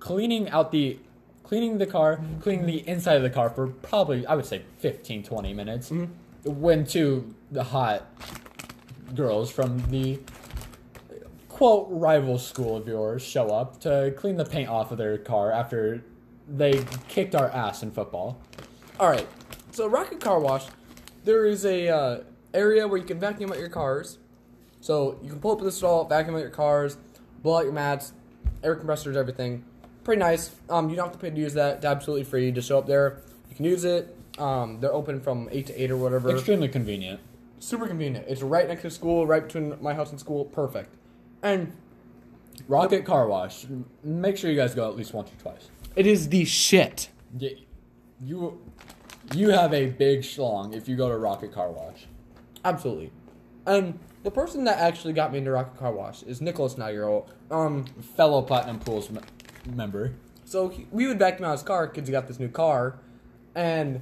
[0.00, 0.98] cleaning out the
[1.44, 5.22] cleaning the car, cleaning the inside of the car for probably I would say 15
[5.22, 5.90] 20 minutes.
[5.90, 6.60] Mm-hmm.
[6.60, 8.06] When two the hot
[9.14, 10.18] girls from the
[11.56, 15.50] quote rival school of yours show up to clean the paint off of their car
[15.50, 16.04] after
[16.46, 18.38] they kicked our ass in football.
[19.00, 19.26] All right.
[19.70, 20.66] So Rocket Car Wash,
[21.24, 22.20] there is a uh,
[22.52, 24.18] area where you can vacuum out your cars.
[24.82, 26.98] So you can pull up to the stall, vacuum out your cars,
[27.42, 28.12] blow out your mats,
[28.62, 29.64] air compressors, everything.
[30.04, 30.50] Pretty nice.
[30.68, 31.76] Um, you don't have to pay to use that.
[31.76, 32.52] It's absolutely free.
[32.52, 33.22] Just show up there.
[33.48, 34.14] You can use it.
[34.38, 36.32] Um, they're open from eight to eight or whatever.
[36.32, 37.18] Extremely convenient.
[37.60, 38.26] Super convenient.
[38.28, 40.44] It's right next to school, right between my house and school.
[40.44, 40.94] Perfect.
[41.42, 41.72] And
[42.68, 43.66] Rocket Car Wash.
[44.02, 45.68] Make sure you guys go at least once or twice.
[45.94, 47.08] it is the shit.
[47.38, 47.50] Yeah,
[48.24, 48.60] you
[49.34, 52.06] you have a big schlong if you go to Rocket Car Wash.
[52.64, 53.12] Absolutely.
[53.66, 57.26] And the person that actually got me into Rocket Car Wash is Nicholas Nagiro.
[57.50, 57.84] Um,
[58.16, 59.20] Fellow Platinum Pools m-
[59.74, 60.14] member.
[60.44, 62.98] So he, we would vacuum out his car because he got this new car,
[63.56, 64.00] and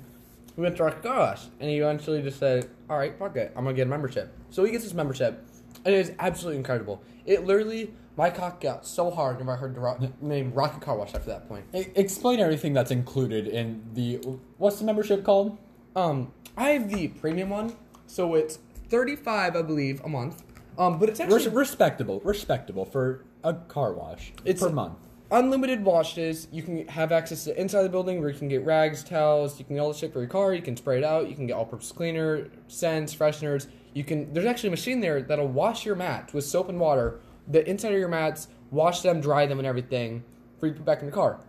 [0.56, 3.52] we went to Rocket Car Wash, and he eventually just said, "All right, fuck it,
[3.56, 5.42] I'm gonna get a membership." So he gets his membership,
[5.84, 7.02] and it is absolutely incredible.
[7.26, 10.96] It literally, my cock got so hard when I heard the ro- name Rocket Car
[10.96, 11.64] Wash after that point.
[11.74, 14.16] E- explain everything that's included in the
[14.58, 15.58] what's the membership called?
[15.96, 17.74] Um, I have the premium one,
[18.06, 20.42] so it's thirty five, I believe, a month.
[20.78, 24.32] Um, but it's actually Res- respectable, respectable for a car wash.
[24.44, 24.98] It's- per month.
[25.30, 26.46] unlimited washes.
[26.52, 29.58] You can have access to inside the building where you can get rags, towels.
[29.58, 30.52] You can get all the shit for your car.
[30.54, 31.28] You can spray it out.
[31.28, 33.66] You can get all-purpose cleaner, scents, fresheners.
[33.94, 34.33] You can.
[34.33, 37.20] There's actually a machine there that'll wash your mats with soap and water.
[37.48, 40.24] The inside of your mats, wash them, dry them, and everything
[40.59, 41.40] for you to put back in the car.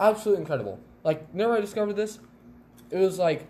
[0.00, 0.80] Absolutely incredible.
[1.04, 2.18] Like, never I discovered this.
[2.90, 3.46] It was like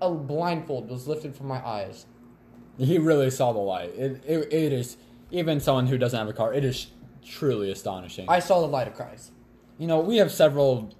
[0.00, 2.06] a blindfold was lifted from my eyes.
[2.78, 3.90] He really saw the light.
[3.96, 4.96] It, it, it is
[5.30, 6.52] even someone who doesn't have a car.
[6.54, 6.88] It is
[7.24, 8.26] truly astonishing.
[8.28, 9.32] I saw the light of Christ.
[9.78, 10.94] you know, we have several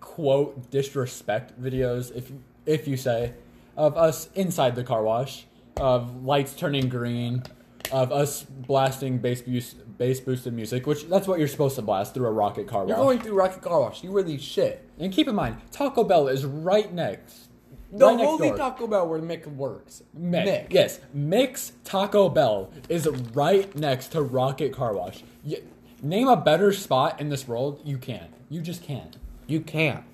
[0.00, 2.30] quote disrespect videos, if
[2.66, 3.34] if you say,
[3.76, 7.42] of us inside the car wash, of lights turning green,
[7.90, 12.14] of us blasting bass boost, bass boosted music, which that's what you're supposed to blast
[12.14, 12.88] through a rocket car wash.
[12.88, 14.02] You're going through Rocket Car Wash.
[14.02, 14.88] You really shit.
[14.98, 17.48] and keep in mind, Taco Bell is right next.
[17.92, 18.56] The right next only door.
[18.56, 20.02] Taco Bell where Mick works.
[20.18, 20.46] Mick.
[20.46, 20.66] Mick.
[20.70, 25.22] Yes, Mick's Taco Bell is right next to Rocket Car Wash.
[25.44, 25.56] Y
[26.02, 27.80] name a better spot in this world.
[27.84, 28.30] You can't.
[28.50, 29.16] You just can't.
[29.46, 30.04] You can't.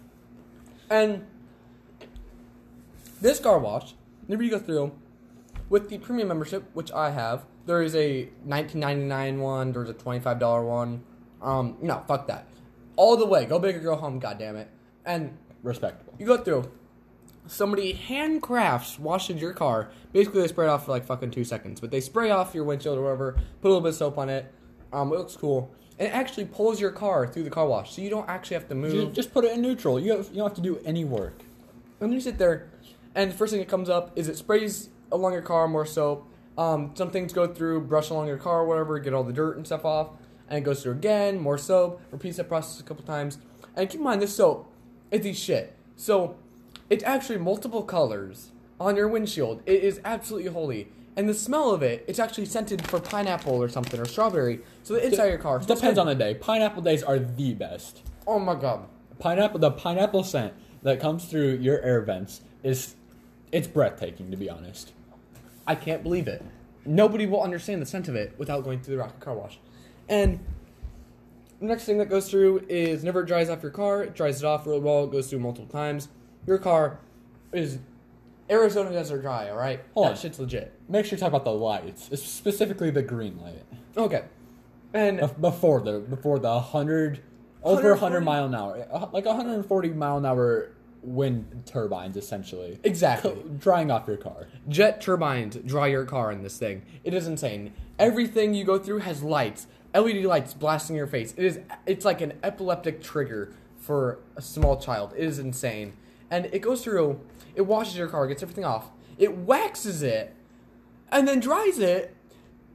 [0.90, 1.26] And
[3.20, 3.94] this car wash,
[4.26, 4.92] whenever you go through,
[5.68, 9.72] with the premium membership, which I have, there is a nineteen ninety nine one.
[9.72, 11.02] There's a twenty five dollar one.
[11.42, 12.46] Um, no, fuck that.
[12.96, 14.18] All the way, go big or go home.
[14.18, 14.68] God damn it.
[15.04, 16.14] And Respectable.
[16.18, 16.70] you go through.
[17.46, 19.90] Somebody handcrafts washes your car.
[20.12, 22.64] Basically, they spray it off for like fucking two seconds, but they spray off your
[22.64, 23.32] windshield or whatever.
[23.62, 24.52] Put a little bit of soap on it.
[24.92, 25.72] Um, it looks cool.
[25.98, 28.68] And it actually pulls your car through the car wash, so you don't actually have
[28.68, 28.92] to move.
[28.92, 29.98] Ju- Just put it in neutral.
[29.98, 31.40] You, have, you don't have to do any work.
[32.00, 32.68] And you sit there,
[33.14, 36.28] and the first thing that comes up is it sprays along your car more soap.
[36.56, 39.64] Um, some things go through, brush along your car, whatever, get all the dirt and
[39.64, 40.08] stuff off,
[40.48, 43.38] and it goes through again, more soap, repeats that process a couple times.
[43.76, 44.72] And keep in mind, this soap,
[45.10, 45.76] it's the shit.
[45.94, 46.36] So,
[46.90, 49.62] it's actually multiple colors on your windshield.
[49.66, 50.88] It is absolutely holy.
[51.16, 54.60] And the smell of it, it's actually scented for pineapple or something, or strawberry.
[54.84, 56.34] So the inside of your car Depends on the day.
[56.34, 58.02] Pineapple days are the best.
[58.26, 58.86] Oh my god.
[59.18, 62.94] Pineapple, the pineapple scent that comes through your air vents is,
[63.50, 64.92] it's breathtaking to be honest.
[65.68, 66.42] I can't believe it.
[66.84, 69.60] Nobody will understand the scent of it without going through the rocket car wash.
[70.08, 70.40] And
[71.60, 74.02] the next thing that goes through is never dries off your car.
[74.02, 75.04] It dries it off really well.
[75.04, 76.08] It goes through multiple times.
[76.46, 76.98] Your car
[77.52, 77.78] is
[78.50, 79.50] Arizona desert dry.
[79.50, 80.16] All right, Hold that on.
[80.16, 80.72] shit's legit.
[80.88, 83.62] Make sure you talk about the lights, it's specifically the green light.
[83.96, 84.24] Okay,
[84.94, 87.20] and Bef- Before the before the hundred
[87.62, 88.00] over 140?
[88.00, 90.70] hundred mile an hour, like 140 mile an hour
[91.02, 93.36] wind turbines, essentially, exactly.
[93.58, 94.46] Drying off your car.
[94.68, 96.82] Jet turbines dry your car in this thing.
[97.04, 97.72] It is insane.
[97.98, 101.34] Everything you go through has lights, LED lights blasting your face.
[101.36, 105.14] It is it's like an epileptic trigger for a small child.
[105.16, 105.94] It is insane.
[106.30, 107.20] And it goes through,
[107.54, 108.90] it washes your car, gets everything off.
[109.16, 110.34] It waxes it
[111.10, 112.14] and then dries it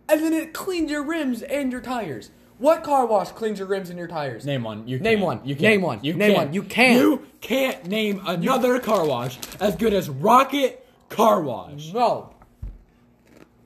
[0.09, 2.31] and then it cleans your rims and your tires.
[2.63, 4.45] What car wash cleans your rims and your tires?
[4.45, 4.87] Name one.
[4.87, 5.25] You Name can't.
[5.25, 5.41] one.
[5.43, 5.61] You can't.
[5.73, 5.99] Name one.
[6.01, 6.53] You Name one.
[6.53, 6.97] You can't.
[6.97, 11.91] You can't name another car wash as good as Rocket Car Wash.
[11.91, 12.33] No.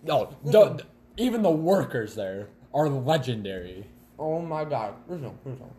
[0.01, 0.83] No, the,
[1.15, 3.85] even the workers there are legendary.
[4.17, 4.95] Oh my god.
[5.07, 5.69] Listen, listen.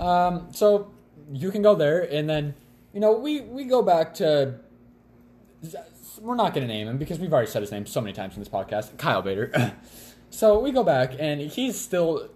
[0.00, 0.90] Um, so
[1.30, 2.54] you can go there, and then
[2.94, 4.54] you know we we go back to.
[6.22, 8.36] We're not going to name him because we've already said his name so many times
[8.36, 8.96] in this podcast.
[8.96, 9.74] Kyle Bader.
[10.36, 12.28] so we go back, and he's still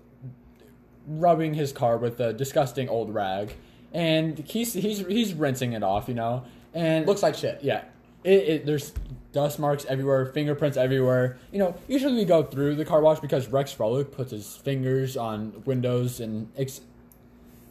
[1.06, 3.54] rubbing his car with a disgusting old rag,
[3.92, 7.60] and he's he's he's rinsing it off, you know, and Looks like shit.
[7.62, 7.84] yeah.
[8.24, 8.92] It, it, there's
[9.32, 11.38] dust marks everywhere, fingerprints everywhere.
[11.52, 15.16] You know, usually we go through the car wash because Rex Frolic puts his fingers
[15.16, 16.80] on windows and ex-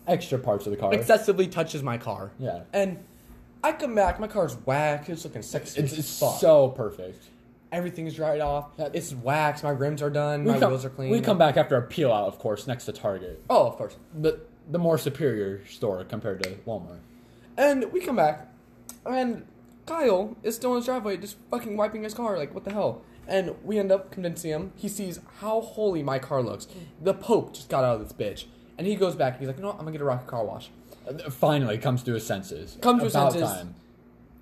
[0.08, 0.94] extra parts of the car.
[0.94, 2.32] excessively touches my car.
[2.40, 2.62] Yeah.
[2.74, 2.98] And
[3.64, 5.08] I come back, my car's whack.
[5.10, 5.82] It's looking sexy.
[5.82, 7.26] It's, it's so perfect.
[7.72, 8.72] Everything's dried off.
[8.78, 9.64] It's waxed.
[9.64, 10.46] My rims are done.
[10.46, 11.12] My wheels are clean.
[11.12, 13.44] we come back after a peel out, of course, next to Target.
[13.50, 13.96] Oh, of course.
[14.20, 17.00] The, the more superior store compared to Walmart.
[17.58, 18.48] And we come back,
[19.06, 19.46] and
[19.86, 22.38] Kyle is still in his driveway, just fucking wiping his car.
[22.38, 23.02] Like, what the hell?
[23.28, 24.72] And we end up convincing him.
[24.76, 26.68] He sees how holy my car looks.
[27.02, 28.46] The Pope just got out of this bitch.
[28.80, 29.38] And he goes back.
[29.38, 29.76] He's like, you know what?
[29.78, 30.72] I'm gonna get a rocket car wash.
[31.08, 32.78] Uh, Finally comes to his senses.
[32.82, 33.52] Comes to his About senses.
[33.52, 33.76] time.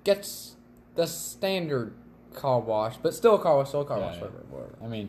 [0.04, 0.56] Gets
[0.94, 1.92] the standard
[2.38, 4.20] car wash, but still a car wash, still a car Yeah, wash, yeah.
[4.22, 4.74] whatever, whatever.
[4.82, 5.08] I mean,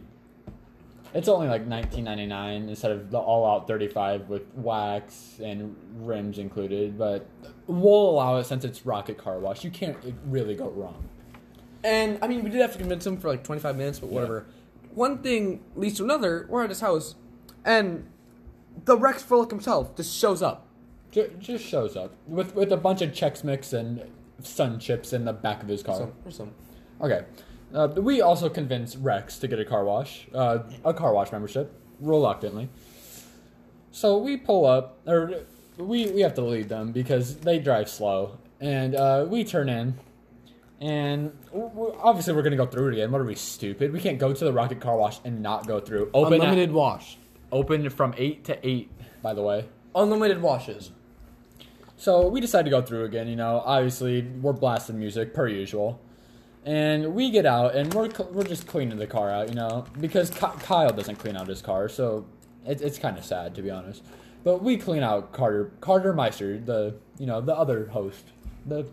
[1.13, 6.97] it's only like 19.99 instead of the all-out 35 with wax and rims included.
[6.97, 7.27] But
[7.67, 9.63] we'll allow it since it's Rocket Car Wash.
[9.63, 11.07] You can't really go wrong.
[11.83, 14.45] And I mean, we did have to convince him for like 25 minutes, but whatever.
[14.93, 16.45] One thing leads to another.
[16.49, 17.15] We're at his house,
[17.63, 18.07] and
[18.85, 20.65] the Rex Frolic himself just shows up.
[21.11, 24.03] Ju- Just shows up with with a bunch of Chex Mix and
[24.43, 25.95] Sun Chips in the back of his car.
[25.97, 26.51] So, here's some.
[27.01, 27.23] Okay.
[27.73, 31.71] Uh, we also convinced Rex to get a car wash, uh, a car wash membership,
[31.99, 32.67] reluctantly.
[33.91, 35.33] So we pull up, or
[35.77, 39.95] we we have to lead them because they drive slow, and uh, we turn in,
[40.81, 43.11] and w- w- obviously we're gonna go through it again.
[43.11, 43.93] What are we stupid?
[43.93, 46.09] We can't go to the Rocket Car Wash and not go through.
[46.13, 47.17] Open at- Unlimited wash.
[47.51, 48.89] open from eight to eight.
[49.21, 50.91] By the way, Unlimited washes.
[51.97, 53.27] So we decided to go through again.
[53.27, 55.99] You know, obviously we're blasting music per usual,
[56.69, 59.49] and we get out and we're we're just cleaning the car out.
[59.49, 62.27] You know, because Kyle doesn't clean out his car, so
[62.65, 64.03] it, it's kind of sad to be honest.
[64.43, 68.23] But we clean out Carter Carter Meister, the you know the other host.
[68.67, 68.87] The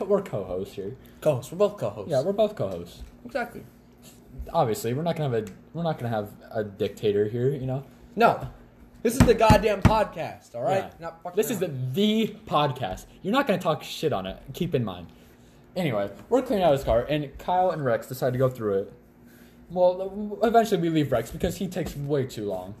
[0.00, 0.96] we're co-hosts here.
[1.20, 1.50] Co-hosts.
[1.50, 2.10] We're both co-hosts.
[2.10, 3.02] Yeah, we're both co-hosts.
[3.24, 3.62] exactly.
[4.52, 7.50] Obviously, we're not gonna have a we're not gonna have a dictator here.
[7.50, 7.84] You know.
[8.14, 8.48] No,
[9.02, 10.54] this is the goddamn podcast.
[10.54, 10.92] All right.
[11.00, 11.12] Yeah.
[11.34, 13.06] This is the, the podcast.
[13.22, 14.38] You're not going to talk shit on it.
[14.52, 15.08] Keep in mind.
[15.74, 18.92] Anyway, we're cleaning out his car, and Kyle and Rex decide to go through it.
[19.70, 22.74] Well, eventually we leave Rex because he takes way too long.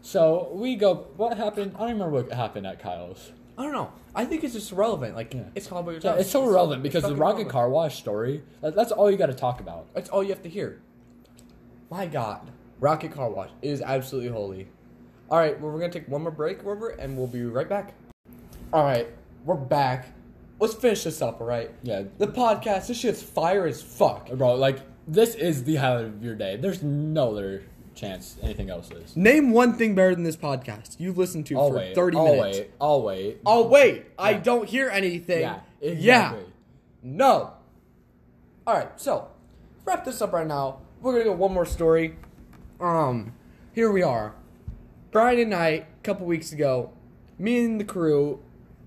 [0.00, 1.06] So we go.
[1.16, 1.72] What happened?
[1.76, 3.32] I don't remember what happened at Kyle's.
[3.58, 3.92] I don't know.
[4.14, 5.14] I think it's just irrelevant.
[5.16, 5.42] Like Yeah.
[5.54, 6.20] it's all about Yeah, yourself.
[6.20, 7.50] it's so irrelevant because the Rocket irrelevant.
[7.50, 8.42] Car Wash story.
[8.62, 9.86] that- That's all you got to talk about.
[9.94, 10.80] That's all you have to hear.
[11.90, 14.68] My God, Rocket Car Wash is absolutely holy.
[15.30, 17.92] All right, well, we're gonna take one more break, Robert, and we'll be right back.
[18.72, 19.08] All right,
[19.44, 20.12] we're back.
[20.60, 21.40] Let's finish this up.
[21.40, 21.70] All right.
[21.82, 22.88] Yeah, The podcast.
[22.88, 24.30] This shit's fire as fuck.
[24.32, 24.54] bro.
[24.54, 26.56] Like this is the highlight of your day.
[26.56, 27.62] There's no other
[27.94, 29.16] chance anything else is.
[29.16, 31.94] Name one thing better than this podcast you've listened to I'll for wait.
[31.94, 32.58] thirty I'll minutes.
[32.58, 32.70] wait.
[32.80, 33.38] I'll wait.
[33.46, 35.40] Oh wait, I don't hear anything.
[35.40, 36.34] Yeah, Yeah.
[37.02, 37.54] No.
[38.66, 39.28] All right, so
[39.84, 40.78] wrap this up right now.
[41.00, 42.16] We're gonna go one more story.
[42.80, 43.32] Um,
[43.72, 44.34] here we are.
[45.10, 46.90] Friday night, a couple weeks ago,
[47.38, 48.40] me and the crew,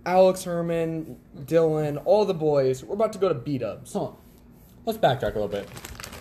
[0.06, 3.94] Alex Herman, Dylan, all the boys, we're about to go to B Dubs.
[3.94, 4.18] Hold on.
[4.86, 5.68] Let's backtrack a little bit.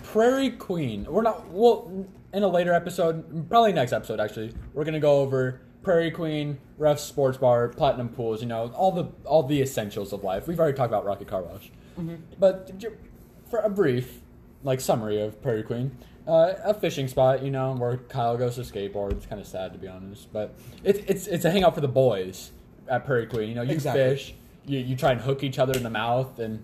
[0.03, 1.05] Prairie Queen.
[1.09, 1.49] We're not.
[1.49, 6.59] Well, in a later episode, probably next episode actually, we're gonna go over Prairie Queen,
[6.77, 8.41] Ref Sports Bar, Platinum Pools.
[8.41, 10.47] You know, all the all the essentials of life.
[10.47, 11.71] We've already talked about Rocket Car Wash,
[12.39, 12.89] but j-
[13.49, 14.19] for a brief,
[14.63, 15.97] like summary of Prairie Queen.
[16.27, 19.13] Uh, a fishing spot, you know, where Kyle goes to skateboard.
[19.13, 20.53] It's kind of sad to be honest, but
[20.83, 22.51] it's it's it's a hangout for the boys
[22.91, 23.49] at Prairie Queen.
[23.49, 24.01] You know, you Exactly.
[24.03, 24.33] fish,
[24.65, 26.63] you you try and hook each other in the mouth and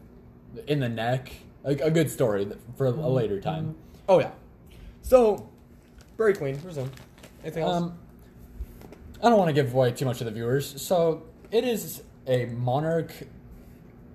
[0.67, 1.31] in the neck.
[1.65, 3.75] A, a good story for a later time.
[4.07, 4.31] Oh yeah.
[5.01, 5.49] So,
[6.17, 6.89] Prairie Queen, resume.
[7.43, 7.75] Anything else?
[7.77, 7.97] Um,
[9.23, 10.79] I don't want to give away too much of the viewers.
[10.81, 13.11] So it is a monarch.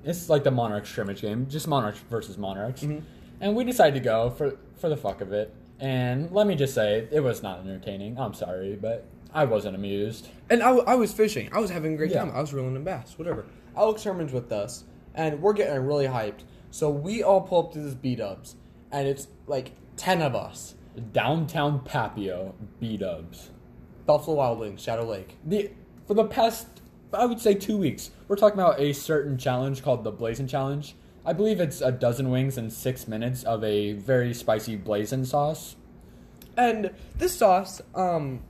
[0.05, 3.03] It's like the monarch scrimmage game, just monarchs versus monarchs, Mhm.
[3.41, 5.53] and we decided to go for for the fuck of it.
[5.81, 8.19] And let me just say, it was not entertaining.
[8.19, 9.05] I'm sorry, but
[9.35, 10.29] I wasn't amused.
[10.51, 11.49] And I, I was fishing.
[11.53, 12.25] I was having a great Yeah.
[12.25, 12.33] time.
[12.35, 13.47] I was reeling in bass, whatever.
[13.77, 16.41] Alex Herman's with us, and we're getting really hyped.
[16.71, 18.57] So we all pull up to this B Dubs,
[18.91, 20.75] and it's like ten of us.
[21.13, 23.51] Downtown Papio B Dubs.
[24.05, 25.37] Buffalo Wild Wings, Shadow Lake.
[25.47, 25.71] the
[26.07, 26.67] for the past
[27.15, 30.95] I would say two weeks, we're talking about a certain challenge called the Blazing Challenge.
[31.25, 35.77] I believe it's a dozen wings in six minutes of a very spicy blazing sauce.
[36.57, 38.41] And this sauce, um,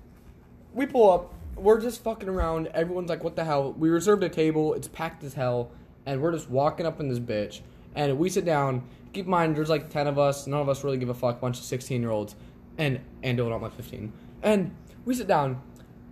[0.75, 1.35] we pull up.
[1.57, 2.69] We're just fucking around.
[2.69, 4.75] Everyone's like, "What the hell?" We reserved a table.
[4.75, 5.71] It's packed as hell,
[6.07, 7.61] and we're just walking up in this bitch.
[7.95, 8.83] And we sit down.
[9.13, 10.47] Keep in mind, there's like ten of us.
[10.47, 11.41] None of us really give a fuck.
[11.41, 12.35] Bunch of sixteen year olds,
[12.79, 14.13] and and Dylan, not like fifteen.
[14.43, 15.61] And we sit down,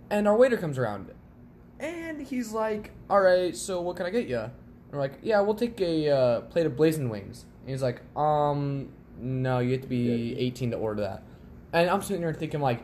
[0.09, 1.11] and our waiter comes around,
[1.79, 4.51] and he's like, "All right, so what can I get you?" And
[4.91, 8.89] we're like, "Yeah, we'll take a uh, plate of blazing wings." And he's like, "Um,
[9.19, 11.23] no, you have to be 18 to order that."
[11.73, 12.81] And I'm sitting there thinking, like,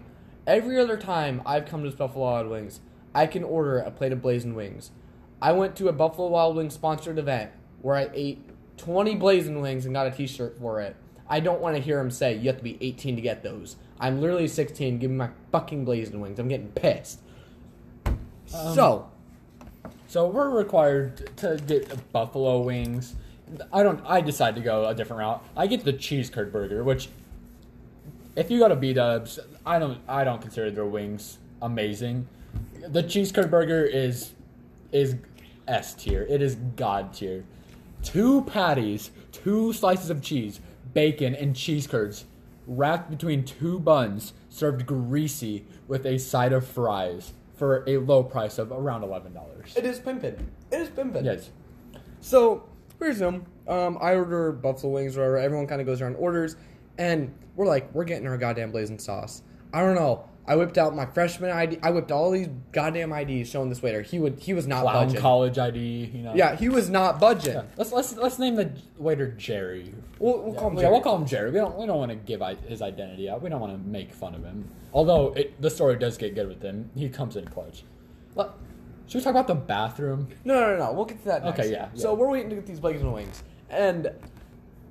[0.48, 2.80] every other time I've come to Buffalo Wild Wings,
[3.14, 4.92] I can order a plate of blazing wings.
[5.42, 8.42] I went to a Buffalo Wild Wings sponsored event where I ate
[8.78, 10.96] 20 blazing wings and got a T-shirt for it.
[11.30, 13.76] I don't want to hear him say you have to be 18 to get those.
[14.00, 15.00] I'm literally 16.
[15.00, 16.40] Give me my fucking blazing wings.
[16.40, 17.20] I'm getting pissed.
[18.06, 18.18] Um,
[18.76, 19.10] so,
[20.08, 23.16] So we're required to get buffalo wings.
[23.74, 24.02] I don't.
[24.06, 25.44] I decide to go a different route.
[25.56, 27.10] I get the cheese curd burger, which,
[28.38, 30.00] if you go to B Dubs, I don't.
[30.08, 32.28] I don't consider their wings amazing.
[32.88, 34.34] The cheese curd burger is
[34.92, 35.16] is
[35.68, 36.26] S tier.
[36.30, 37.44] It is God tier.
[38.04, 40.62] Two patties, two slices of cheese,
[40.94, 42.26] bacon, and cheese curds,
[42.68, 48.60] wrapped between two buns, served greasy with a side of fries for a low price
[48.60, 49.76] of around eleven dollars.
[49.76, 50.40] it is pimpin'.
[50.72, 51.26] It is pimpin'.
[51.26, 51.50] Yes.
[52.22, 52.64] So
[53.00, 53.46] here's them.
[53.68, 55.38] Um, I order buffalo wings, or whatever.
[55.40, 56.56] Everyone kind of goes around orders,
[56.98, 59.42] and we're like, we're getting our goddamn blazing sauce.
[59.74, 60.26] I don't know.
[60.50, 61.80] I whipped out my freshman ID.
[61.84, 64.02] I whipped all these goddamn IDs showing this waiter.
[64.02, 64.40] He would.
[64.40, 65.20] He was not Clown budging.
[65.22, 65.78] college ID,
[66.14, 66.34] you know.
[66.36, 67.54] Yeah, he was not budging.
[67.56, 67.64] Yeah.
[67.76, 69.94] Let's let's let's name the waiter Jerry.
[70.20, 70.76] We'll, we'll Yeah, call him.
[70.78, 70.92] yeah, Jerry.
[70.94, 71.52] we'll call him Jerry.
[71.52, 73.42] We don't we don't want to give I- his identity out.
[73.42, 74.70] We don't want to make fun of him.
[74.94, 76.92] Although it, the story does get good with him.
[76.96, 77.84] He comes in clutch.
[79.08, 80.28] Should we talk about the bathroom?
[80.46, 80.94] No, no, no, no.
[80.94, 81.60] We'll get to that next.
[81.60, 84.12] Okay, yeah, So we're waiting to get these blazing wings, and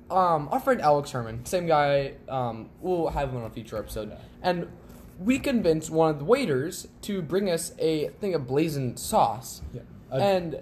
[0.09, 2.13] um, our friend Alex Herman, same guy.
[2.29, 4.17] Um, we'll have him on a future episode, Yeah.
[4.41, 4.67] and
[5.19, 9.61] we convinced one of the waiters to bring us a thing of blazing sauce.
[9.73, 9.81] Yeah.
[10.11, 10.59] Uh, and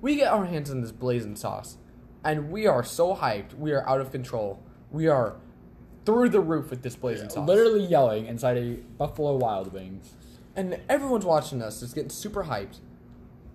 [0.00, 1.76] we get our hands on this blazing sauce,
[2.24, 3.54] and we are so hyped.
[3.56, 4.60] We are out of control.
[4.90, 5.36] We are
[6.06, 7.46] through the roof with this blazing sauce.
[7.46, 10.14] Literally yelling inside a Buffalo Wild Wings.
[10.56, 12.78] and everyone's watching us, just getting super hyped.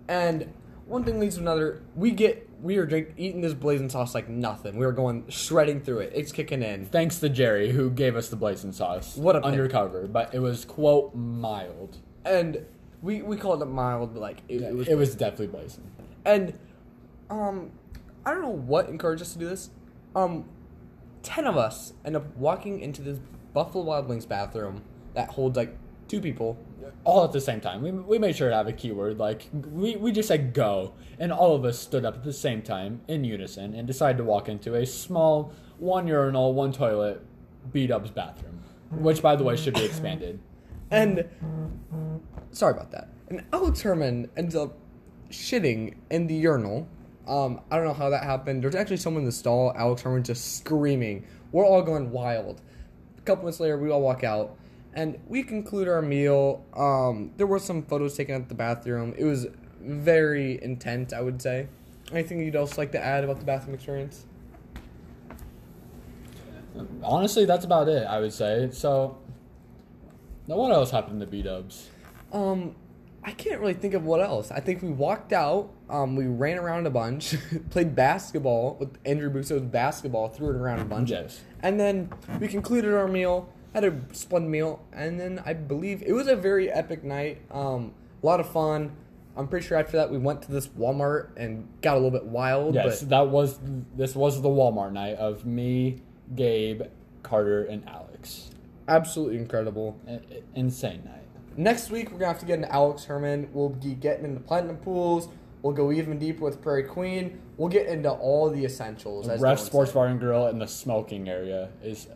[0.08, 0.52] And
[0.86, 1.82] one thing leads to another.
[1.96, 4.76] We get we are drink, eating this blazing sauce like nothing.
[4.78, 6.12] We are going shredding through it.
[6.14, 6.86] It's kicking in.
[6.86, 9.16] Thanks to Jerry, who gave us the blazing sauce.
[9.16, 9.46] What a pick.
[9.46, 11.98] undercover, but it was quote mild.
[12.24, 12.64] And
[13.02, 14.88] we we called it mild, but like it, It it was.
[14.88, 15.84] was, definitely blazing.
[16.24, 16.58] and
[17.30, 17.70] um,
[18.24, 19.70] I don't know what encouraged us to do this.
[20.16, 20.44] Um,
[21.22, 23.18] ten of us end up walking into this
[23.52, 24.82] Buffalo Wild Wings bathroom
[25.14, 25.76] that holds like
[26.08, 26.58] two people.
[27.04, 27.82] All at the same time.
[27.82, 29.18] We, we made sure to have a keyword.
[29.18, 30.94] Like, we, we just said go.
[31.18, 34.24] And all of us stood up at the same time in unison and decided to
[34.24, 37.20] walk into a small one urinal, one toilet
[37.72, 38.60] B Dub's bathroom.
[38.90, 40.40] Which, by the way, should be expanded.
[40.90, 41.28] And
[42.52, 43.08] sorry about that.
[43.28, 44.78] And Alex Herman ends up
[45.30, 46.88] shitting in the urinal.
[47.26, 48.62] Um, I don't know how that happened.
[48.62, 49.72] There's actually someone in the stall.
[49.76, 51.26] Alex Herman just screaming.
[51.52, 52.60] We're all going wild.
[53.18, 54.56] A couple minutes later, we all walk out,
[54.94, 56.64] and we conclude our meal.
[56.74, 59.14] Um, there were some photos taken at the bathroom.
[59.18, 59.46] It was
[59.80, 61.68] very intense, I would say.
[62.12, 64.24] Anything you'd else like to add about the bathroom experience?
[67.02, 68.68] Honestly, that's about it, I would say.
[68.72, 69.18] So,
[70.46, 71.88] now what else happened to B Dubs?
[72.32, 72.74] Um,
[73.22, 74.50] I can't really think of what else.
[74.50, 75.70] I think we walked out.
[75.88, 77.36] Um, we ran around a bunch,
[77.70, 81.42] played basketball with Andrew Busso's basketball, threw it around a bunch, Yes.
[81.62, 83.48] and then we concluded our meal.
[83.74, 87.42] Had a splendid meal, and then I believe it was a very epic night.
[87.50, 88.92] Um, a lot of fun.
[89.36, 92.24] I'm pretty sure after that we went to this Walmart and got a little bit
[92.24, 92.76] wild.
[92.76, 93.58] Yes, but that was
[93.96, 96.02] this was the Walmart night of me,
[96.36, 96.82] Gabe,
[97.24, 98.50] Carter, and Alex.
[98.86, 99.96] absolutely incredible.
[100.06, 100.20] I-
[100.54, 101.22] insane night.
[101.56, 103.48] Next week we're gonna have to get into Alex Herman.
[103.52, 105.28] We'll be getting into platinum pools.
[105.62, 107.40] We'll go even deeper with Prairie Queen.
[107.56, 109.26] We'll get into all the essentials.
[109.40, 109.92] Ref Sports.
[109.92, 112.06] Bar and Grill in the smoking area is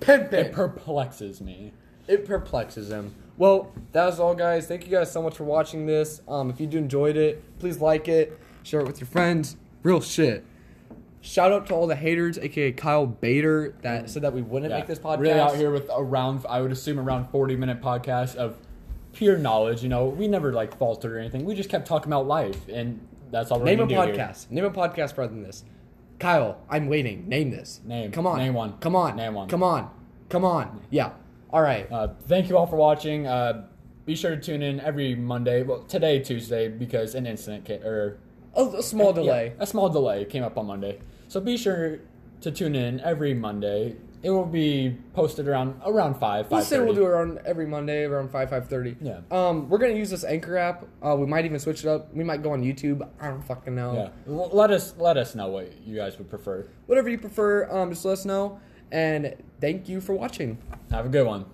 [0.00, 0.32] Pimpin'.
[0.32, 1.72] it perplexes me.
[2.06, 3.14] It perplexes him.
[3.36, 4.66] Well, that was all, guys.
[4.66, 6.22] Thank you guys so much for watching this.
[6.26, 9.56] Um, if you do enjoyed it, please like it, share it with your friends.
[9.82, 10.44] Real shit.
[11.20, 14.78] Shout out to all the haters, aka Kyle Bader, that said that we wouldn't Yeah,
[14.78, 15.18] make this podcast.
[15.20, 18.56] Really out here with around I would assume around forty minute podcast of
[19.12, 19.82] pure knowledge.
[19.82, 21.44] You know, we never like faltered or anything.
[21.44, 24.26] We just kept talking about life, and that's all we're Name a gonna do here.
[24.26, 24.50] podcast.
[24.50, 25.64] Name a podcast better than this.
[26.18, 27.28] Kyle, I'm waiting.
[27.28, 27.80] Name this.
[27.84, 28.10] Name.
[28.10, 28.38] Come on.
[28.38, 28.78] Name one.
[28.78, 29.16] Come on.
[29.16, 29.48] Name one.
[29.48, 29.90] Come on.
[30.28, 30.80] Come on.
[30.90, 31.12] Yeah.
[31.50, 31.90] All right.
[31.90, 33.26] Uh, thank you all for watching.
[33.26, 33.66] Uh,
[34.04, 35.62] be sure to tune in every Monday.
[35.62, 38.18] Well, today Tuesday because an incident came, or
[38.54, 39.52] A, a small delay.
[39.56, 40.98] Yeah, a small delay came up on Monday.
[41.28, 42.00] So be sure
[42.40, 43.96] to tune in every Monday.
[44.22, 46.50] It will be posted around around five.
[46.50, 48.96] We'll say we'll do it around every Monday around five five thirty.
[49.00, 49.20] Yeah.
[49.30, 50.84] Um, we're gonna use this Anchor app.
[51.00, 52.12] Uh, we might even switch it up.
[52.14, 53.08] We might go on YouTube.
[53.20, 53.94] I don't fucking know.
[54.26, 54.32] Yeah.
[54.34, 56.66] L- let us let us know what you guys would prefer.
[56.86, 58.58] Whatever you prefer, um, just let us know.
[58.90, 60.58] And thank you for watching.
[60.90, 61.44] Have a good one.